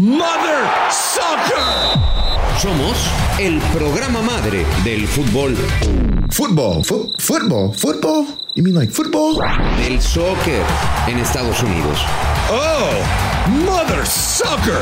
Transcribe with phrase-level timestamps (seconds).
[0.00, 2.00] Mother Soccer.
[2.58, 2.96] Somos
[3.38, 5.54] el programa madre del fútbol.
[6.30, 6.82] Fútbol,
[7.18, 8.24] fútbol, fútbol.
[8.54, 9.36] You mean like football?
[9.76, 10.64] Del soccer
[11.06, 11.98] en Estados Unidos.
[12.50, 14.80] Oh, Mother Soccer.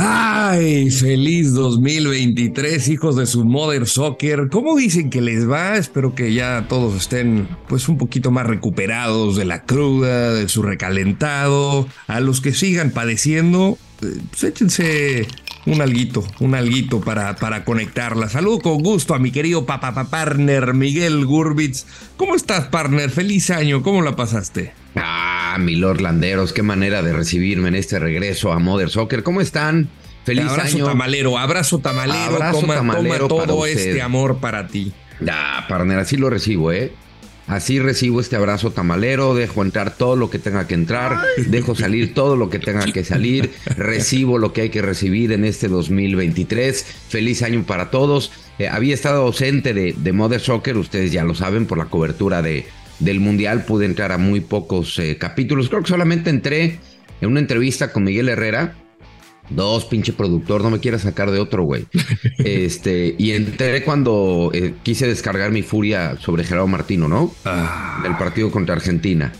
[0.00, 4.48] Ay, feliz 2023, hijos de su Mother Soccer.
[4.48, 5.76] ¿Cómo dicen que les va?
[5.76, 10.62] Espero que ya todos estén pues un poquito más recuperados de la cruda, de su
[10.62, 11.88] recalentado.
[12.06, 15.26] A los que sigan padeciendo, eh, pues échense
[15.66, 18.28] un alguito, un alguito para, para conectarla.
[18.28, 21.86] Saludo con gusto a mi querido papá partner Miguel Gurbitz.
[22.16, 23.10] ¿Cómo estás, partner?
[23.10, 24.72] Feliz año, ¿cómo la pasaste?
[24.96, 29.22] Ah, mi Lord Landeros, qué manera de recibirme en este regreso a Mother Soccer.
[29.22, 29.90] ¿Cómo están?
[30.24, 30.86] Feliz abrazo año.
[30.86, 34.92] tamalero, abrazo tamalero, Abrazo toma, tamalero toma todo este amor para ti.
[35.30, 36.92] Ah, partner, así lo recibo, ¿eh?
[37.48, 41.16] Así recibo este abrazo tamalero, dejo entrar todo lo que tenga que entrar,
[41.46, 45.46] dejo salir todo lo que tenga que salir, recibo lo que hay que recibir en
[45.46, 46.84] este 2023.
[47.08, 48.32] Feliz año para todos.
[48.58, 52.42] Eh, había estado ausente de, de Mother Soccer, ustedes ya lo saben, por la cobertura
[52.42, 52.66] de,
[52.98, 53.64] del Mundial.
[53.64, 55.70] Pude entrar a muy pocos eh, capítulos.
[55.70, 56.80] Creo que solamente entré
[57.22, 58.74] en una entrevista con Miguel Herrera.
[59.50, 61.86] Dos, pinche productor, no me quieras sacar de otro, güey.
[62.38, 67.32] Este, y entré cuando eh, quise descargar mi furia sobre Gerardo Martino, ¿no?
[67.44, 69.32] Ah, Del partido contra Argentina.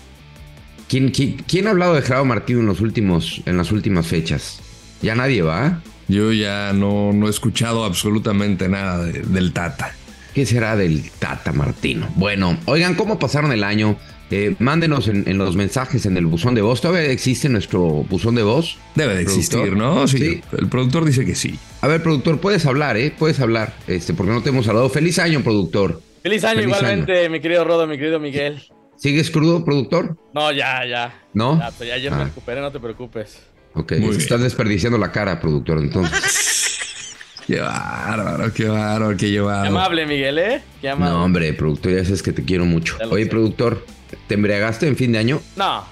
[0.88, 4.60] ¿Quién, quién, quién ha hablado de Gerardo Martino en, los últimos, en las últimas fechas?
[5.02, 5.82] Ya nadie va.
[6.08, 9.92] yo ya no, no he escuchado absolutamente nada de- del Tata.
[10.34, 12.08] ¿Qué será del Tata Martino?
[12.16, 13.98] Bueno, oigan, ¿cómo pasaron el año?
[14.30, 16.80] Eh, mándenos en, en los mensajes en el buzón de voz.
[16.82, 18.76] ¿Todavía existe nuestro buzón de voz?
[18.94, 19.38] Debe de ¿Productor?
[19.38, 20.06] existir, ¿no?
[20.06, 20.40] Sí, Sí.
[20.58, 21.58] El productor dice que sí.
[21.80, 23.12] A ver, productor, puedes hablar, ¿eh?
[23.18, 24.88] Puedes hablar, este, porque no te hemos hablado.
[24.90, 26.02] Feliz año, productor.
[26.22, 28.62] Feliz año Feliz igualmente, mi querido Rodo, mi querido Miguel.
[28.96, 30.16] ¿Sigues crudo, productor?
[30.34, 31.22] No, ya, ya.
[31.32, 31.58] ¿No?
[31.58, 32.24] Ya, pues ya, ya me Ah.
[32.24, 33.38] recuperé, no te preocupes.
[33.74, 34.20] Ok, Muy bien.
[34.20, 36.20] estás desperdiciando la cara, productor, entonces.
[37.46, 39.64] Qué bárbaro, qué bárbaro, qué Qué llevado.
[39.68, 40.60] amable, Miguel, ¿eh?
[40.82, 41.14] Qué amable.
[41.14, 42.98] No, hombre, productor, ya sabes que te quiero mucho.
[43.10, 43.30] Oye, sé.
[43.30, 43.86] productor,
[44.16, 45.40] ¿te embriagaste en fin de año?
[45.56, 45.84] No.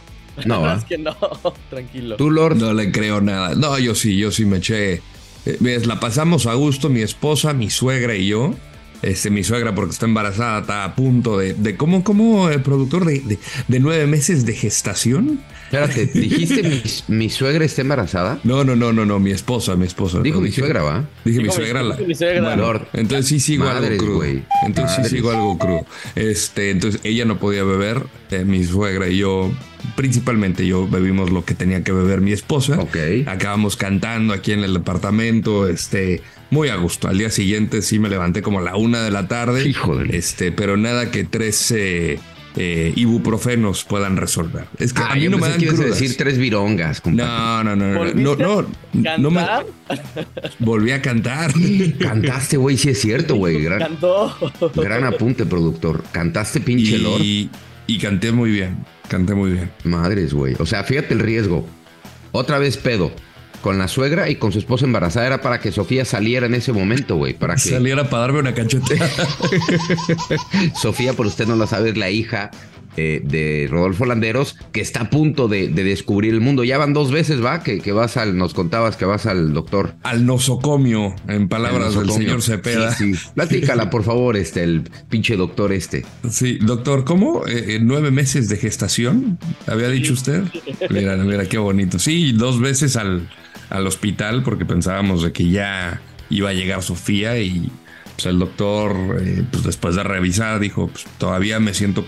[0.44, 1.16] No, La verdad es que no.
[1.70, 2.16] Tranquilo.
[2.16, 2.56] ¿Tú, Lord?
[2.56, 3.54] No le creo nada.
[3.54, 4.94] No, yo sí, yo sí me eché.
[4.94, 8.54] eh, ves, la pasamos a gusto, mi esposa, mi suegra y yo.
[9.02, 11.52] Este, mi suegra, porque está embarazada, está a punto de.
[11.54, 13.38] de ¿Cómo, cómo el productor de, de,
[13.68, 15.40] de nueve meses de gestación?
[15.66, 16.62] Espérate, ¿dijiste
[17.08, 18.38] mi, mi suegra está embarazada?
[18.44, 20.20] No, no, no, no, no, mi esposa, mi esposa.
[20.20, 21.04] Dijo No, mi dije- suegra, ¿va?
[21.24, 21.82] Dije mi suegra.
[21.82, 22.40] la- mi suegra.
[22.42, 22.86] Bueno, Lord.
[22.92, 24.24] entonces sí sigo Madres, algo crudo.
[24.64, 25.08] Entonces Madres.
[25.10, 25.86] sí sigo algo crudo.
[26.14, 28.02] Este, entonces ella no podía beber.
[28.30, 29.52] eh, mi suegra y yo,
[29.96, 32.78] principalmente yo, bebimos lo que tenía que beber mi esposa.
[32.80, 32.96] Ok.
[33.26, 35.68] Acabamos cantando aquí en el departamento.
[35.68, 37.08] Este, muy a gusto.
[37.08, 39.68] Al día siguiente sí me levanté como a la una de la tarde.
[39.68, 40.16] Híjole.
[40.16, 42.18] Este, pero nada que tres eh,
[42.56, 44.64] eh, ibuprofenos puedan resolver.
[44.78, 45.90] Es que Ah, a mí no me dan que crudas.
[45.90, 47.30] decir tres virongas, compadre.
[47.30, 48.24] No, no, no, no, no, ¿Volviste
[48.94, 49.46] no, no me
[50.58, 51.52] volví a cantar.
[51.98, 53.62] Cantaste, güey, sí es cierto, güey.
[53.62, 54.34] Gran, Cantó.
[54.74, 56.02] gran apunte, productor.
[56.12, 57.20] Cantaste, pinche Lord.
[57.22, 57.50] y,
[57.86, 59.70] y canté muy bien, canté muy bien.
[59.84, 60.54] Madres, güey.
[60.58, 61.66] O sea, fíjate el riesgo.
[62.32, 63.12] Otra vez pedo.
[63.62, 66.72] Con la suegra y con su esposa embarazada era para que Sofía saliera en ese
[66.72, 67.34] momento, güey.
[67.34, 69.10] Para que Saliera para darme una cachetea.
[70.80, 72.50] Sofía, por usted no lo sabe, es la hija
[72.98, 76.64] eh, de Rodolfo Landeros, que está a punto de, de descubrir el mundo.
[76.64, 77.62] Ya van dos veces, ¿va?
[77.62, 79.94] Que, que vas al, nos contabas que vas al doctor.
[80.02, 82.94] Al nosocomio, en palabras El del señor Cepeda.
[82.94, 83.28] Sí, sí.
[83.34, 86.06] Platícala, por favor, este, el pinche doctor este.
[86.30, 87.46] Sí, doctor, ¿cómo?
[87.46, 89.38] Eh, eh, ¿Nueve meses de gestación?
[89.66, 90.44] ¿Había dicho usted?
[90.90, 91.98] Mira, mira, qué bonito.
[91.98, 93.28] Sí, dos veces al,
[93.70, 96.00] al hospital porque pensábamos de que ya
[96.30, 97.70] iba a llegar Sofía y
[98.16, 102.04] pues, el doctor, eh, pues, después de revisar, dijo, pues, todavía me siento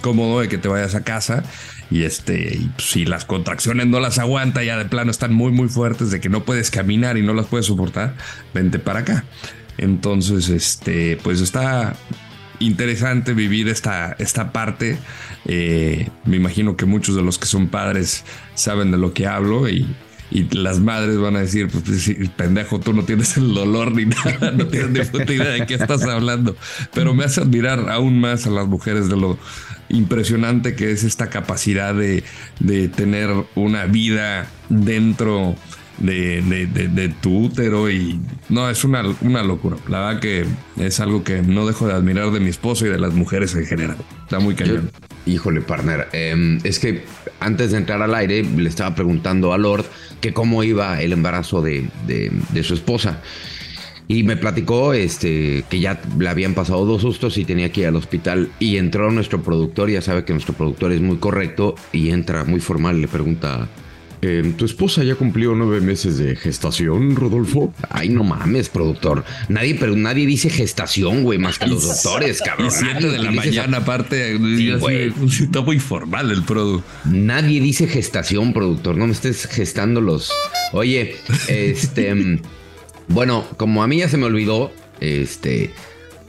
[0.00, 1.44] cómodo de que te vayas a casa
[1.90, 5.52] y este, y, pues, si las contracciones no las aguanta, ya de plano están muy,
[5.52, 8.16] muy fuertes de que no puedes caminar y no las puedes soportar,
[8.52, 9.24] vente para acá.
[9.78, 11.96] Entonces, este, pues está
[12.60, 14.98] interesante vivir esta, esta parte.
[15.46, 19.68] Eh, me imagino que muchos de los que son padres saben de lo que hablo
[19.68, 19.86] y,
[20.30, 24.50] y las madres van a decir, pues, pendejo, tú no tienes el dolor ni nada,
[24.52, 26.56] no tienes ni puta idea de qué estás hablando.
[26.92, 29.38] Pero me hace admirar aún más a las mujeres de lo
[29.90, 32.24] impresionante que es esta capacidad de,
[32.60, 35.54] de tener una vida dentro
[35.98, 38.18] de, de- tu útero y
[38.48, 39.76] no, es una, una locura.
[39.88, 40.44] La verdad que
[40.78, 43.66] es algo que no dejo de admirar de mi esposo y de las mujeres en
[43.66, 43.96] general.
[44.24, 44.90] Está muy Yo- cañón.
[45.26, 46.08] híjole, partner.
[46.12, 47.04] eh, es que
[47.40, 49.84] antes de entrar al aire le estaba preguntando a Lord
[50.20, 53.20] que cómo iba el embarazo de, de- su esposa.
[54.06, 57.86] Y me platicó este, que ya le habían pasado dos sustos y tenía que ir
[57.86, 58.50] al hospital.
[58.58, 62.60] Y entró nuestro productor, ya sabe que nuestro productor es muy correcto, y entra muy
[62.60, 63.70] formal, le pregunta,
[64.24, 67.74] "Em, ¿tu esposa ya cumplió nueve meses de gestación, Rodolfo?
[67.90, 69.22] Ay, no mames, productor.
[69.48, 72.70] Nadie, pero nadie dice gestación, güey, más que los doctores, cabrón.
[72.70, 75.12] Siete de la mañana, aparte, Sí, güey.
[75.42, 76.86] está muy formal el producto.
[77.04, 78.96] Nadie dice gestación, productor.
[78.96, 80.32] No me estés gestando los.
[80.72, 81.16] Oye,
[81.48, 82.40] este.
[83.08, 85.70] bueno, como a mí ya se me olvidó, este.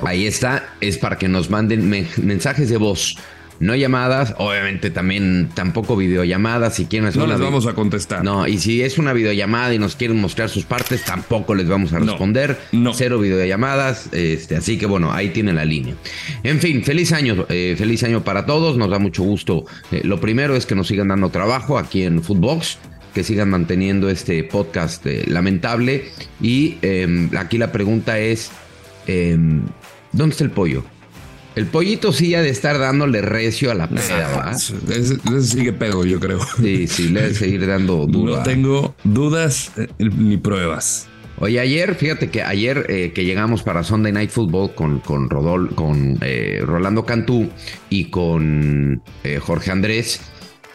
[0.06, 3.16] Ahí está, es para que nos manden men- mensajes de voz,
[3.60, 8.24] no llamadas, obviamente también tampoco videollamadas, si quieren hacer No les vamos a contestar.
[8.24, 11.92] No, y si es una videollamada y nos quieren mostrar sus partes, tampoco les vamos
[11.92, 12.58] a responder.
[12.72, 12.92] no.
[12.94, 15.94] Cero videollamadas, este, así que bueno, ahí tienen la línea.
[16.42, 19.64] En fin, feliz año, eh, feliz año para todos, nos da mucho gusto.
[19.92, 22.78] Eh, lo primero es que nos sigan dando trabajo aquí en Footbox,
[23.14, 26.06] que sigan manteniendo este podcast eh, lamentable.
[26.42, 28.50] Y eh, aquí la pregunta es,
[29.06, 29.38] eh,
[30.12, 30.84] ¿dónde está el pollo?
[31.56, 34.50] El pollito sí ha de estar dándole recio a la peda, ¿va?
[34.50, 36.40] Ese, ese sigue pedo, yo creo.
[36.56, 38.36] Sí, sí, le ha de seguir dando duro.
[38.36, 41.08] No tengo dudas eh, ni pruebas.
[41.38, 45.74] Oye, ayer, fíjate que ayer eh, que llegamos para Sunday Night Football con, con, Rodol,
[45.74, 47.48] con eh, Rolando Cantú
[47.90, 50.20] y con eh, Jorge Andrés,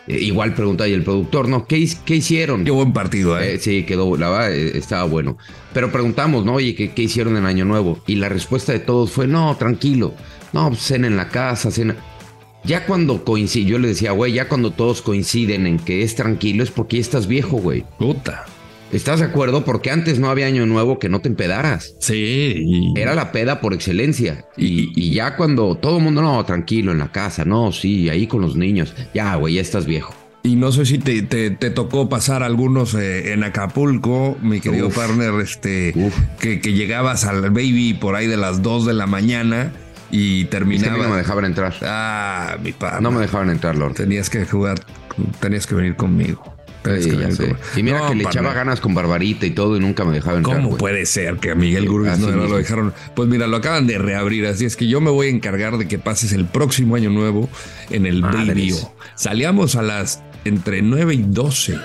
[0.08, 1.66] igual preguntó ahí el productor, ¿no?
[1.66, 2.66] ¿Qué, hicieron?
[2.66, 3.58] Qué buen partido, ¿eh?
[3.60, 5.38] Sí, quedó, la verdad, estaba bueno.
[5.72, 6.56] Pero preguntamos, ¿no?
[6.56, 8.02] Oye, ¿qué, qué hicieron en Año Nuevo?
[8.06, 10.14] Y la respuesta de todos fue, no, tranquilo.
[10.54, 11.96] No, pues cena en la casa, cena.
[12.64, 16.64] Ya cuando coincide, yo le decía, güey, ya cuando todos coinciden en que es tranquilo
[16.64, 17.86] es porque ya estás viejo, güey.
[17.98, 18.46] Puta.
[18.92, 19.64] ¿Estás de acuerdo?
[19.64, 21.94] Porque antes no había año nuevo que no te empedaras.
[22.00, 22.92] Sí.
[22.98, 24.46] Era la peda por excelencia.
[24.58, 28.26] Y, y ya cuando todo el mundo, no, tranquilo, en la casa, no, sí, ahí
[28.28, 28.96] con los niños.
[29.14, 30.14] Ya, güey, ya estás viejo.
[30.42, 34.88] Y no sé si te, te- te tocó pasar algunos eh, en Acapulco, mi querido
[34.88, 34.96] Uf.
[34.96, 35.94] partner, este,
[36.40, 39.74] que, que llegabas al baby por ahí de las 2 de la mañana
[40.12, 40.98] y Es que terminaba.
[40.98, 41.74] mí no me dejaban entrar.
[41.82, 43.02] Ah, mi padre.
[43.02, 43.94] No me dejaban entrar, Lord.
[43.96, 44.80] Tenías que jugar,
[45.40, 46.56] tenías que venir conmigo.
[46.84, 47.44] Sí, que ya venir sé.
[47.44, 47.60] conmigo.
[47.76, 50.38] Y mira No, que le echaba ganas con Barbarita y todo y nunca me dejaba
[50.38, 50.58] entrar.
[50.62, 52.94] ¿Cómo puede ser que a Miguel Gurbis Así no, lo dejaron?
[53.16, 55.88] Pues mira, lo acaban de reabrir, así es que yo me voy a encargar de
[55.88, 57.50] que pases el próximo año nuevo
[57.90, 58.94] en el O.
[59.16, 61.78] Salíamos a las entre 9 y 12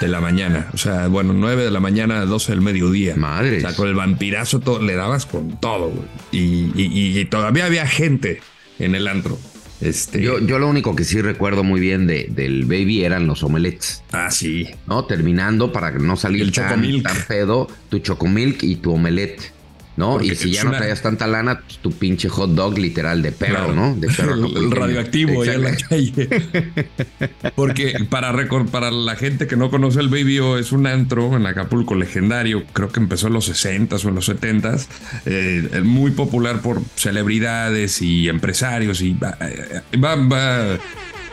[0.00, 0.68] de la mañana.
[0.72, 3.16] O sea, bueno, 9 de la mañana a 12 del mediodía.
[3.16, 3.64] Madres.
[3.64, 6.06] O sea, con el vampirazo todo, le dabas con todo, güey.
[6.32, 8.40] Y, y- y todavía había gente
[8.78, 9.38] en el antro.
[9.80, 10.22] Este.
[10.22, 14.02] Yo, yo lo único que sí recuerdo muy bien de, del baby eran los omelets.
[14.10, 14.66] Ah, sí.
[14.86, 15.04] ¿no?
[15.04, 19.52] Terminando para no salir El tan, tan pedo, tu chocomilk y tu omelette,
[19.96, 20.12] ¿no?
[20.12, 23.32] Porque y si ya no traías tanta lana, pues, tu pinche hot dog literal de
[23.32, 23.74] perro, Claro.
[23.74, 23.94] ¿no?
[23.94, 24.74] De perro el, el acapulqueño.
[24.74, 26.28] radioactivo allá en la calle.
[27.54, 31.36] Porque para, recor- para la gente que no conoce el Baby O, es un antro
[31.36, 34.86] en Acapulco legendario, creo que empezó en los 60s o en los 70s,
[35.26, 40.78] eh, muy popular por celebridades y empresarios y va, eh, va- va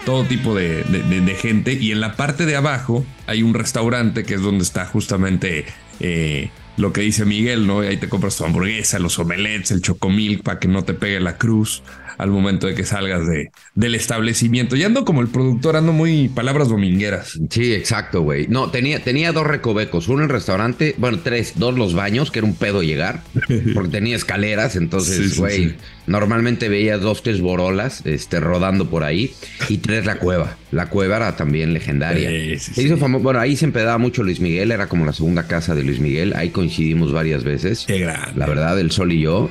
[0.06, 1.74] todo tipo de, de- de- de gente.
[1.74, 5.66] Y en la parte de abajo hay un restaurante que es donde está justamente...
[6.00, 7.82] eh, lo que dice Miguel, ¿no?
[7.82, 11.38] Ahí te compras tu hamburguesa, los omelets, el chocomilk para que no te pegue la
[11.38, 11.84] cruz
[12.18, 14.76] al momento de que salgas de, del establecimiento.
[14.76, 17.40] Y ando como el productor, ando muy palabras domingueras.
[17.50, 18.48] Sí, exacto, güey.
[18.48, 20.08] No, tenía, tenía dos recovecos.
[20.08, 23.22] Uno en el restaurante, bueno, tres, dos los baños, que era un pedo llegar,
[23.74, 24.76] porque tenía escaleras.
[24.76, 25.76] Entonces, sí, güey, sí.
[26.08, 29.34] normalmente veías dos, tres borolas este, rodando por ahí.
[29.70, 30.58] Y tres, la cueva.
[30.72, 32.30] La cueva era también legendaria.
[32.30, 33.02] Sí, sí, Se hizo sí.
[33.02, 36.00] famo- Bueno, ahí se empedaba mucho Luis Miguel, era como la segunda casa de Luis
[36.00, 36.34] Miguel.
[36.36, 37.84] Ahí coincidimos varias veces.
[37.86, 38.32] Qué grande.
[38.36, 39.50] La verdad, el sol y yo.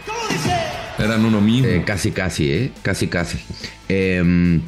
[0.98, 1.68] Eran uno mismo.
[1.68, 2.72] Eh, casi, casi, ¿eh?
[2.82, 3.38] Casi, casi.
[3.88, 4.60] Em,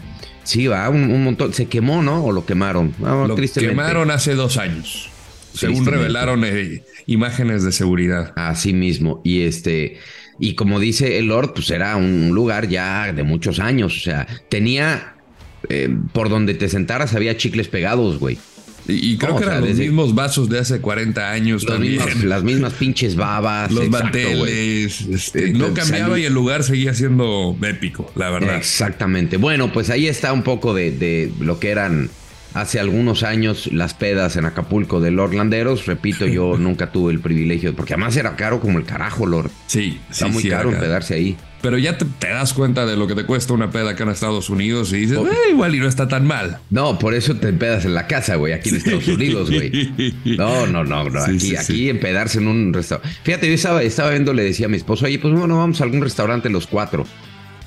[0.43, 1.53] sí, va, un, un montón.
[1.53, 2.25] Se quemó, ¿no?
[2.25, 2.95] O lo quemaron.
[3.05, 3.75] Ah, Lo tristemente.
[3.77, 5.11] quemaron hace dos años.
[5.53, 8.33] Según revelaron eh, imágenes de seguridad.
[8.37, 9.21] Así mismo.
[9.25, 9.99] Y este.
[10.41, 13.97] Y como dice el Lord, pues era un lugar ya de muchos años.
[13.97, 15.15] O sea, tenía.
[15.69, 18.39] eh, por donde te sentaras había chicles pegados, güey.
[18.87, 21.73] Y, creo No, que o sea, eran los mismos vasos de hace 40 años Los
[21.73, 21.95] también.
[22.05, 23.71] mismas- las mismas pinches babas.
[23.73, 25.01] los exacto, manteles.
[25.03, 28.57] este, Eh, no cambiaba y el lugar seguía siendo épico, la verdad.
[28.57, 29.39] Exactamente.
[29.39, 32.11] Bueno, pues ahí está un poco de, de lo que eran
[32.55, 35.87] hace algunos años las pedas en Acapulco de Lord Landeros.
[35.87, 39.51] Repito, yo nunca tuve el privilegio, porque además era caro como el carajo, Lord.
[39.67, 41.37] Sí, Está sí, muy sí, caro empedarse ahí.
[41.61, 44.11] Pero ya te, te das cuenta de lo que te cuesta una peda acá en
[44.11, 45.17] Estados Unidos y dices.
[45.19, 46.59] "Eh, igual y no está tan mal.
[46.69, 50.15] No, por eso te empedas en la casa, güey, aquí en Estados Unidos, güey.
[50.37, 51.21] No, no, no, no.
[51.23, 53.17] Aquí, sí, aquí empedarse en un restaurante.
[53.23, 55.85] Fíjate, yo estaba, estaba viendo, le decía a mi esposo, oye, pues bueno, vamos a
[55.85, 57.07] algún restaurante los cuatro.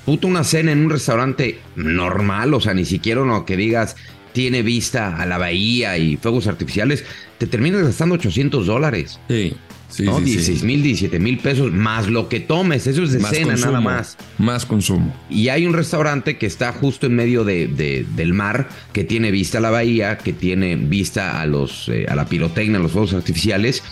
[0.06, 3.96] Puta, una cena en un restaurante normal, o sea, ni siquiera uno que digas
[4.32, 7.04] tiene vista a la bahía y fuegos artificiales,
[7.38, 9.18] te terminas gastando 800 dólares.
[9.28, 9.54] Sí,
[9.88, 10.18] sí, ¿no?
[10.18, 10.32] sí, sí.
[10.32, 13.70] 16 mil, 17 mil pesos, más lo que tomes, eso es de Más cena consumo,
[13.72, 14.16] nada más.
[14.38, 15.14] Más consumo.
[15.30, 19.30] Y hay un restaurante que está justo en medio de, de- del mar, que tiene
[19.30, 22.92] vista a la bahía, que tiene vista a los eh, a la pirotecnia, a los
[22.92, 23.82] fuegos artificiales.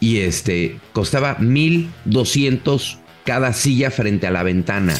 [0.00, 4.94] Y este costaba 1200 cada silla frente a la ventana.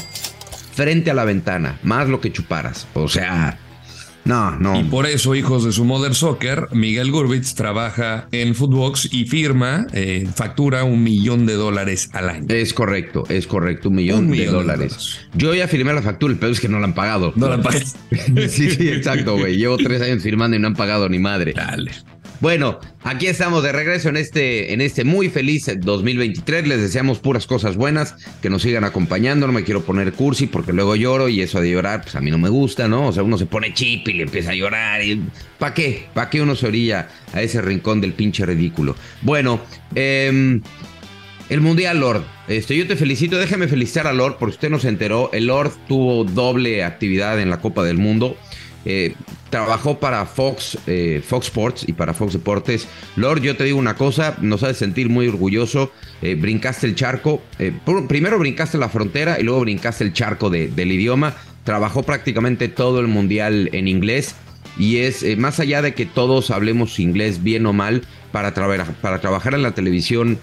[0.74, 2.86] Frente a la ventana, más lo que chuparas.
[2.94, 3.58] O sea,
[4.24, 4.80] no, no.
[4.80, 9.86] Y por eso, hijos de su Mother Soccer, Miguel Gurbitz trabaja en Footbox y firma,
[9.92, 12.46] eh, factura un millón de dólares al año.
[12.48, 14.92] Es correcto, es correcto, un millón, Un de millón de dólares.
[14.92, 15.20] dólares.
[15.34, 17.32] Yo ya firmé la factura, el peor es que no la han pagado.
[17.36, 17.96] No la pagas.
[18.48, 19.56] sí, sí, exacto, güey.
[19.56, 21.52] Llevo tres años firmando y no han pagado ni madre.
[21.54, 21.92] Dale.
[22.44, 26.68] Bueno, aquí estamos de regreso en este, en este muy feliz 2023.
[26.68, 29.46] Les deseamos puras cosas buenas, que nos sigan acompañando.
[29.46, 32.30] No me quiero poner cursi porque luego lloro y eso de llorar, pues a mí
[32.30, 33.08] no me gusta, ¿no?
[33.08, 35.02] O sea, uno se pone chip y le empieza a llorar.
[35.02, 35.22] y
[35.58, 36.04] ¿Para qué?
[36.12, 38.94] ¿Para qué uno se orilla a ese rincón del pinche ridículo?
[39.22, 39.62] Bueno,
[39.94, 40.60] eh,
[41.48, 42.24] el Mundial, Lord.
[42.48, 43.38] Este, yo te felicito.
[43.38, 45.30] Déjeme felicitar a Lord porque usted nos enteró.
[45.32, 48.36] El Lord tuvo doble actividad en la Copa del Mundo.
[48.86, 49.14] Eh,
[49.50, 52.86] trabajó para Fox, eh, Fox Sports y para Fox Deportes.
[53.16, 55.90] Lord, yo te digo una cosa, nos hace sentir muy orgulloso.
[56.22, 57.42] Eh, brincaste el charco.
[57.58, 61.34] pr- primero brincaste la frontera y luego brincaste el charco de- del idioma.
[61.64, 64.34] Trabajó prácticamente todo el mundial en inglés.
[64.78, 69.54] Y es más allá de que todos hablemos inglés bien o mal, para, para trabajar
[69.54, 70.38] en la televisión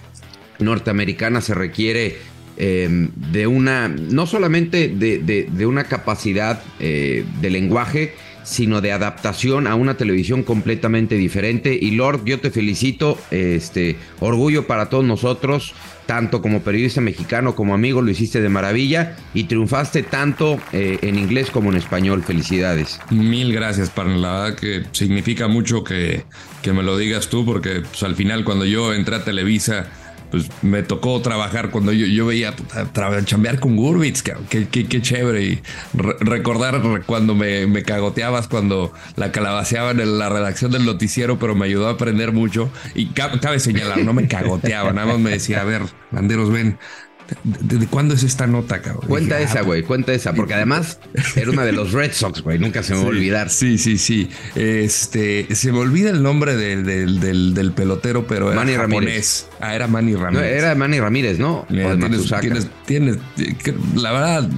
[0.59, 2.17] norteamericana se requiere
[2.57, 9.95] eh, de una, no solamente de, una capacidad de lenguaje, sino de adaptación a una
[9.95, 11.77] televisión completamente diferente.
[11.79, 15.73] Y Lord, yo te felicito, este, orgullo para todos nosotros,
[16.05, 21.17] tanto como periodista mexicano como amigo, lo hiciste de maravilla y triunfaste tanto eh, en
[21.17, 22.23] inglés como en español.
[22.23, 22.99] Felicidades.
[23.09, 24.17] Mil gracias, partner.
[24.17, 26.25] La verdad que significa mucho que,
[26.61, 29.87] que me lo digas tú, porque pues, al final cuando yo entré a Televisa,
[30.31, 32.55] pues me tocó trabajar cuando yo, yo veía
[33.25, 34.23] chambear con Gurbitz.
[34.23, 35.43] Qué, qué- qué chévere.
[35.43, 35.61] Y
[35.93, 41.53] re- recordar cuando me, me cagoteabas, cuando la calabaceaban en la redacción del noticiero, pero
[41.55, 42.71] me ayudó a aprender mucho.
[42.95, 46.77] Y ca- cabe señalar, no me cagoteaba, nada más me decía, a ver, banderos, ven.
[47.43, 49.07] ¿De, de cuándo es esta nota, cabrón?
[49.07, 50.99] Cuenta Dije, "Ah, esa, güey, cuenta esa, porque además
[51.35, 53.49] era una de los Red Sox, güey, nunca se me va a olvidar.
[53.49, 54.29] Sí, sí, sí.
[54.55, 58.99] Este, se me olvida el nombre del, del, del- del pelotero, pero era Manny japonés.
[58.99, 59.45] Ramírez.
[59.59, 60.51] Ah, era Manny No, Ramírez.
[60.51, 61.65] era Manny Ramírez, ¿no?
[61.69, 63.17] De tienes, tienes- tienes-
[63.95, 64.49] la verdad,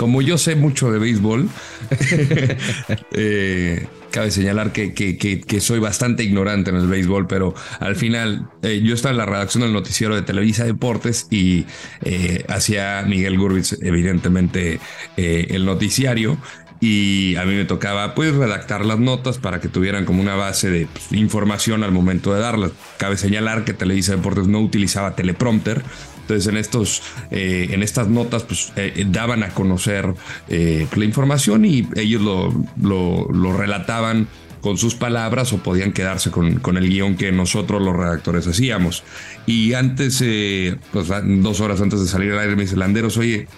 [0.00, 1.46] como yo sé mucho de béisbol,
[3.12, 7.96] eh, cabe señalar que, que- que- que soy bastante ignorante en el béisbol, pero al
[7.96, 11.66] final eh, yo estaba en la redacción del noticiero de Televisa Deportes y
[12.02, 14.80] eh, hacía Miguel Gurbitz, evidentemente,
[15.18, 16.38] eh, el noticiario.
[16.82, 20.70] Y a mí me tocaba pues redactar las notas para que tuvieran como una base
[20.70, 22.72] de pues, información al momento de darlas.
[22.96, 25.82] Cabe señalar que Televisa Deportes no utilizaba teleprompter,
[26.30, 30.14] entonces en estos, eh, en estas notas, pues eh, daban a conocer
[30.48, 34.28] eh, la información y ellos lo, lo- lo relataban
[34.60, 39.02] con sus palabras o podían quedarse con, con el guion que nosotros los redactores hacíamos.
[39.46, 43.48] Y antes, eh, pues dos horas antes de salir al aire, me dice Landeros, oye,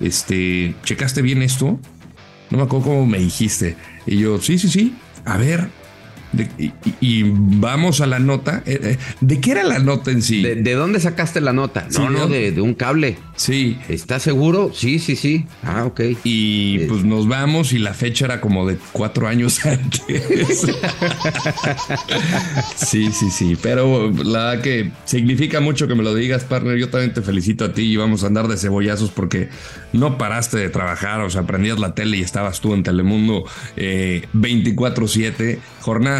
[0.00, 1.80] este, ¿checaste bien esto?
[2.50, 3.76] No me acuerdo cómo me dijiste.
[4.06, 4.94] Y yo, sí, sí, sí.
[5.24, 5.68] A ver.
[6.32, 8.62] De- y, vamos a la nota.
[8.66, 10.42] Eh, eh, ¿De qué era la nota en sí?
[10.42, 11.86] ¿De, de dónde sacaste la nota?
[11.90, 13.16] Sí, No, no, ¿de un cable.
[13.36, 13.78] Sí.
[13.88, 14.70] ¿Estás seguro?
[14.74, 15.46] Sí, sí, sí.
[15.62, 16.00] Ah, ok.
[16.24, 16.86] Y Eh.
[16.88, 20.02] pues nos vamos y la fecha era como de cuatro años antes.
[22.76, 23.56] sí, sí, sí.
[23.60, 26.76] Pero la verdad que significa mucho que me lo digas, partner.
[26.78, 29.48] Yo también te felicito a ti y vamos a andar de cebollazos porque
[29.92, 31.20] no paraste de trabajar.
[31.22, 33.44] O sea, prendías la tele y estabas tú en Telemundo
[33.76, 35.58] eh, 24-7.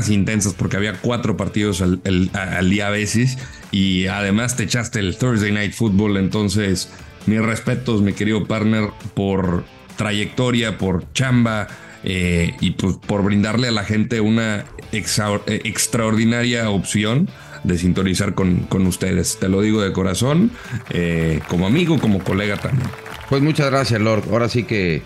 [0.08, 3.38] Intensas porque había cuatro partidos al, día a veces.
[3.70, 6.16] Y además te echaste el Thursday Night Football.
[6.16, 6.90] Entonces,
[7.26, 9.64] mis respetos, mi querido partner, por
[9.96, 11.68] trayectoria, por chamba,
[12.02, 17.28] eh, y pues por brindarle a la gente una eh, extraordinaria opción
[17.64, 19.38] de sintonizar con, con ustedes.
[19.38, 20.50] Te lo digo de corazón,
[20.90, 22.88] eh, como amigo, como colega también.
[23.28, 24.24] Pues muchas gracias, Lord.
[24.30, 25.02] Ahora sí que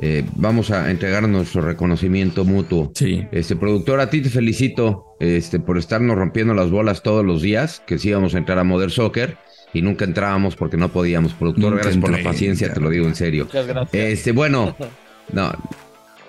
[0.00, 2.92] eh, vamos a entregar nuestro reconocimiento mutuo.
[2.94, 3.26] Sí.
[3.32, 7.82] Este productor, a ti te felicito este, por estarnos rompiendo las bolas todos los días,
[7.86, 9.36] que sí íbamos a entrar a Modern Soccer
[9.72, 11.32] y nunca entrábamos porque no podíamos.
[11.34, 12.74] Productor, Nunca gracias por la paciencia, ya.
[12.74, 13.46] te lo digo en serio.
[13.46, 13.94] Muchas gracias.
[13.94, 14.76] Este, bueno,
[15.32, 15.52] no.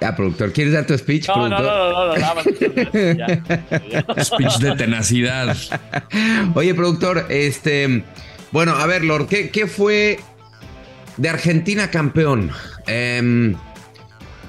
[0.01, 1.75] Ah, productor, ¿quieres dar tu speech, no, no, productor?
[1.75, 2.45] no, no, no, nada más.
[4.15, 4.23] ya.
[4.23, 5.57] Speech de tenacidad.
[6.55, 8.03] Oye, productor, este.
[8.51, 10.19] Bueno, a ver, Lord, ¿qué, qué fue
[11.17, 12.49] de Argentina campeón?
[12.89, 13.55] Em,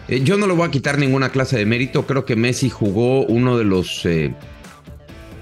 [0.09, 2.07] eh, yo no le voy a quitar ninguna clase de mérito.
[2.07, 4.05] Creo que Messi jugó uno de los.
[4.07, 4.35] eh,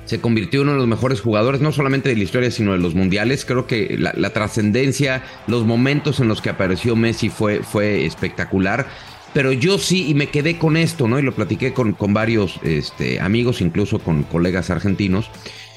[0.05, 2.79] se convirtió en uno de los mejores jugadores, no solamente de la historia, sino de
[2.79, 3.45] los mundiales.
[3.45, 8.89] Creo que la, trascendencia, los momentos en los que apareció Messi fue, fue espectacular.
[9.35, 11.19] Pero yo sí, y me quedé con esto, ¿no?
[11.19, 15.31] Y lo platiqué con, con varios este, amigos, incluso con colegas argentinos.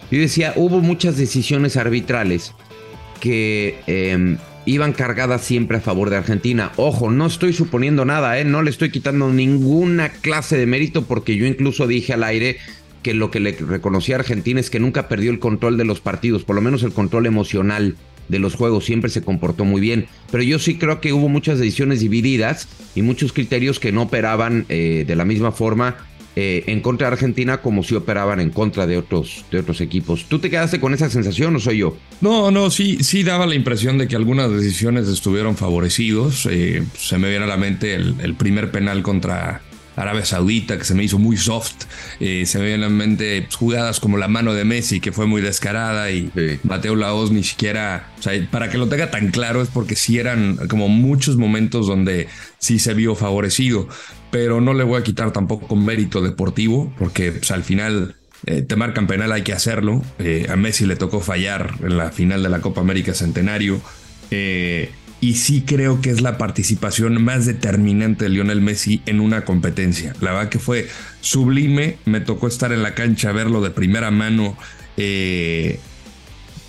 [0.09, 2.53] Yo decía, hubo muchas decisiones arbitrales
[3.19, 6.71] que eh, iban cargadas siempre a favor de Argentina.
[6.75, 8.45] Ojo, no estoy suponiendo nada, ¿eh?
[8.45, 12.57] no le estoy quitando ninguna clase de mérito porque yo incluso dije al aire
[13.01, 16.01] que lo que le reconocí a Argentina es que nunca perdió el control de los
[16.01, 17.95] partidos, por lo menos el control emocional
[18.27, 20.05] de los juegos, siempre se comportó muy bien.
[20.31, 24.65] Pero yo sí creo que hubo muchas decisiones divididas y muchos criterios que no operaban
[24.69, 25.97] eh, de la misma forma
[26.35, 30.25] eh, en contra de Argentina como si operaban en contra de otros, de otros equipos.
[30.25, 31.97] ¿Tú te quedaste con esa sensación o soy yo?
[32.21, 36.47] No, no, sí, sí daba la impresión de que algunas decisiones estuvieron favorecidos.
[36.49, 39.61] Eh, se me viene a la mente el, el primer penal contra
[40.01, 41.85] Arabia Saudita, que se me hizo muy soft.
[42.19, 45.25] Eh, se me vienen a la mente jugadas como la mano de Messi, que fue
[45.27, 46.59] muy descarada, y Sí.
[46.63, 48.09] Mateo Laos ni siquiera.
[48.19, 51.87] O sea, para que lo tenga tan claro es porque sí eran como muchos momentos
[51.87, 52.27] donde
[52.59, 53.87] sí se vio favorecido.
[54.31, 58.15] Pero no le voy a quitar tampoco mérito deportivo, porque pues, al final.
[58.47, 60.01] eh, te marcan penal, hay que hacerlo.
[60.17, 63.79] Eh, a Messi le tocó fallar en la final de la Copa América Centenario.
[64.31, 64.89] Eh,
[65.21, 70.13] y sí creo que es la participación más determinante de Lionel Messi en una competencia.
[70.19, 70.87] La verdad que fue
[71.21, 71.97] sublime.
[72.05, 74.57] Me tocó estar en la cancha, verlo de primera mano.
[74.97, 75.79] Eh,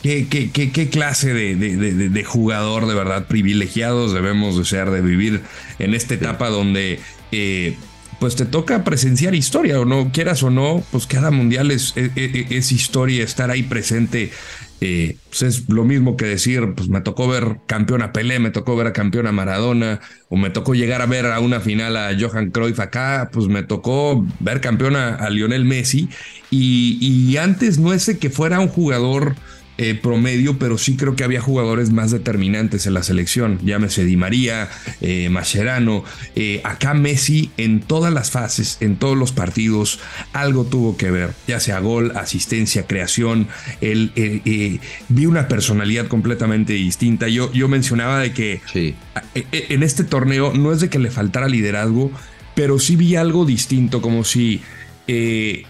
[0.02, 4.64] ¿Qué, qué, qué- qué clase de, de- de- de jugador de verdad privilegiados debemos de
[4.64, 5.42] ser, de vivir
[5.78, 6.98] en esta etapa donde
[7.30, 7.76] eh,
[8.18, 12.10] pues te toca presenciar historia o no, quieras o no, pues cada mundial es, es,
[12.16, 14.32] es- es historia, estar ahí presente.
[14.84, 18.50] Eh, pues es lo mismo que decir, pues me tocó ver campeón a Pelé, me
[18.50, 21.96] tocó ver a campeón a Maradona, o me tocó llegar a ver a una final
[21.96, 26.08] a Johan Cruyff acá, pues me tocó ver campeón a, a Lionel Messi.
[26.50, 29.36] Y, y antes no es que fuera un jugador
[29.82, 33.58] eh, promedio, pero sí creo que había jugadores más determinantes en la selección.
[33.64, 36.04] Llámese Di María, eh, Mascherano.
[36.36, 39.98] Eh, acá Messi en todas las fases, en todos los partidos,
[40.32, 43.48] algo tuvo que ver, ya sea gol, asistencia, creación.
[43.80, 47.26] Él, eh, vi una personalidad completamente distinta.
[47.26, 48.94] Yo, yo mencionaba de que Sí.
[49.34, 52.12] en este torneo no es de que le faltara liderazgo,
[52.54, 54.62] pero sí vi algo distinto, como si
[55.08, 55.64] eh,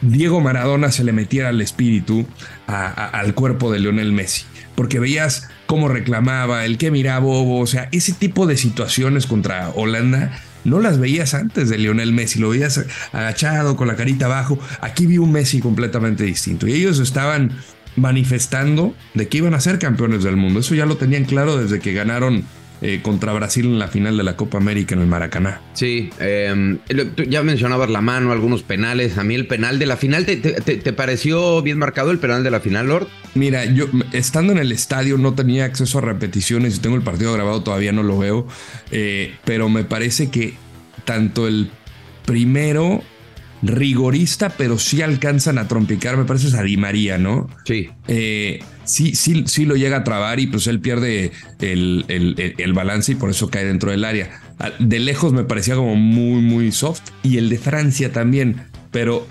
[0.00, 2.26] Diego Maradona se le metiera al espíritu
[2.66, 7.88] al cuerpo de Lionel Messi, porque veías cómo reclamaba, el que miraba bobo, o sea,
[7.92, 10.40] ese tipo de situaciones contra Holanda.
[10.64, 14.58] No las veías antes de Lionel Messi, lo veías agachado con la carita abajo.
[14.80, 17.52] Aquí vi un Messi completamente distinto y ellos estaban
[17.96, 20.60] manifestando de que iban a ser campeones del mundo.
[20.60, 22.44] Eso ya lo tenían claro desde que ganaron
[22.80, 25.60] eh, contra Brasil en la final de la Copa América en el Maracaná.
[25.74, 26.78] Sí, eh,
[27.16, 29.18] tú ya mencionabas la mano, algunos penales.
[29.18, 32.18] A mí el penal de la final, ¿te, te- te- te pareció bien marcado el
[32.18, 33.08] penal de la final, Lord?
[33.34, 37.32] Mira, yo estando en el estadio no tenía acceso a repeticiones y tengo el partido
[37.32, 38.46] grabado, todavía no lo veo,
[38.90, 40.54] eh, pero me parece que
[41.04, 41.70] tanto el
[42.26, 43.02] primero
[43.62, 47.48] rigorista, pero sí alcanzan a trompicar, me parece es a Di María, ¿no?
[47.64, 47.90] Sí.
[48.06, 52.72] Eh, sí, sí, sí lo llega a trabar y pues él pierde el, el- el-
[52.72, 54.40] balance y por eso cae dentro del área.
[54.78, 59.26] De lejos me parecía como muy, muy soft y el de Francia también, pero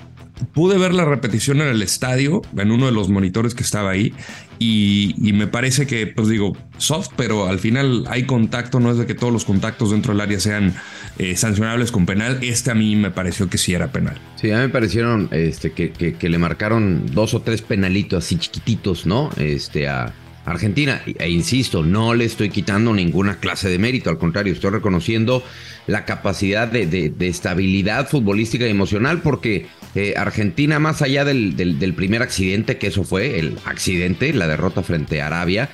[0.54, 4.14] pude ver la repetición en el estadio, en uno de los monitores que estaba ahí
[4.60, 9.06] y, me parece que, pues digo, soft, pero al final hay contacto, no es de
[9.06, 10.74] que todos los contactos dentro del área sean
[11.18, 12.40] eh, sancionables con penal.
[12.42, 14.18] Este a mí me pareció que sí era penal.
[14.36, 18.38] Sí, a mí me parecieron este, que- que le marcaron dos o tres penalitos así
[18.38, 19.30] chiquititos, ¿no?
[19.38, 20.14] Este, a
[20.52, 21.02] Argentina.
[21.06, 25.44] E insisto, no le estoy quitando ninguna clase de mérito, al contrario, estoy reconociendo
[25.88, 31.94] la capacidad de, de- estabilidad futbolística y emocional, porque eh, Argentina, más allá del, del-
[31.94, 35.70] primer accidente, que eso fue el accidente, la derrota frente a Arabia,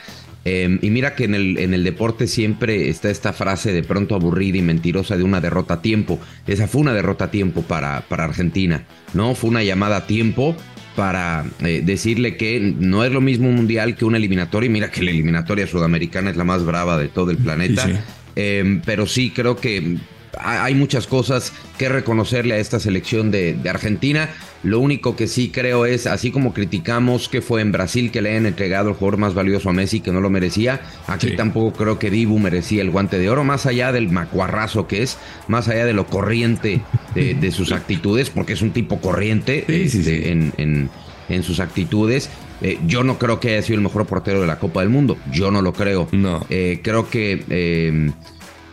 [0.46, 4.14] Eh, y mira que en el, en el deporte siempre está esta frase de pronto
[4.14, 6.20] aburrida y mentirosa de una derrota a tiempo.
[6.46, 8.84] Esa fue una derrota a tiempo para, para Argentina,
[9.14, 9.36] ¿no?
[9.36, 10.54] Fue una llamada a tiempo
[10.96, 14.70] para eh, decirle que no es lo mismo un mundial que una eliminatoria.
[14.70, 17.86] Mira que la eliminatoria sudamericana es la más brava de todo el planeta.
[17.86, 18.00] Sí, sí.
[18.36, 19.98] Eh, pero sí creo que
[20.40, 24.30] hay muchas cosas que reconocerle a esta selección de, de, Argentina.
[24.64, 28.32] Lo único que sí creo es, así como criticamos que fue en Brasil que le
[28.32, 31.36] hayan entregado el jugador más valioso a Messi que no lo merecía, aquí sí.
[31.36, 35.18] tampoco creo que Dibu merecía el guante de oro, más allá del macuarrazo que es,
[35.48, 36.82] más allá de lo corriente
[37.14, 40.90] de, de sus actitudes, porque es un tipo corriente sí, sí, este, en, en,
[41.30, 42.30] en, sus actitudes.
[42.62, 45.18] Eh, yo no creo que haya sido el mejor portero de la Copa del Mundo,
[45.32, 46.08] yo no lo creo.
[46.12, 46.46] No.
[46.50, 47.44] Eh, creo que...
[47.50, 48.12] Eh,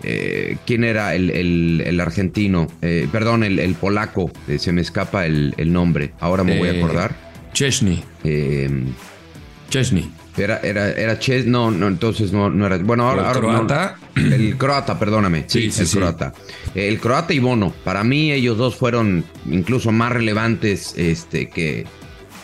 [0.03, 2.69] eh, ¿Quién era el, el, el argentino?
[2.83, 4.31] Eh, perdón, el, el polaco.
[4.49, 6.13] Eh, se me escapa el, nombre.
[6.21, 7.15] Ahora me voy a acordar.
[7.53, 8.03] Chesney.
[9.69, 10.11] Chesney.
[10.37, 12.79] Era, era, era Ches, no, no, entonces no, no era.
[12.79, 13.33] Bueno, ahora.
[13.33, 13.97] ¿El croata?
[14.15, 15.45] No, el croata, perdóname.
[15.49, 15.97] Sí, sí el sí.
[15.99, 16.33] croata.
[16.75, 17.73] El croata y Bono.
[17.85, 21.85] Para mí, ellos dos fueron incluso más relevantes este, que,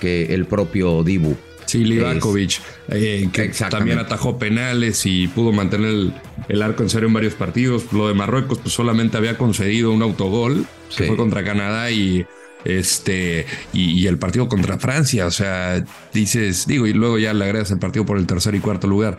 [0.01, 1.37] que el propio Dibu.
[1.67, 6.13] Sí, Livakovic, eh, que también atajó penales y pudo mantener el,
[6.49, 7.93] el, arco en serio en varios partidos.
[7.93, 10.65] Lo de Marruecos, pues solamente había concedido un autogol,
[10.97, 12.25] que fue contra Canadá y
[12.65, 15.27] este y, y, el partido contra Francia.
[15.27, 18.61] O sea, dices, digo, y luego ya le agregas el partido por el tercer y
[18.61, 19.19] cuarto lugar.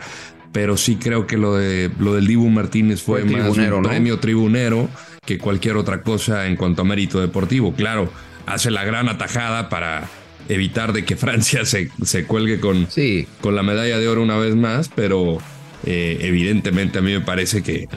[0.50, 4.18] Pero sí creo que lo de lo del Dibu Martínez fue, fue más un premio
[4.18, 4.88] tribunero
[5.26, 7.74] que cualquier otra cosa en cuanto a mérito deportivo.
[7.74, 8.10] Claro,
[8.46, 10.08] hace la gran atajada para
[10.48, 13.26] evitar de que Francia se, se cuelgue con, sí.
[13.40, 15.38] con la medalla de oro una vez más, pero
[15.84, 17.88] eh, evidentemente a mí me parece que,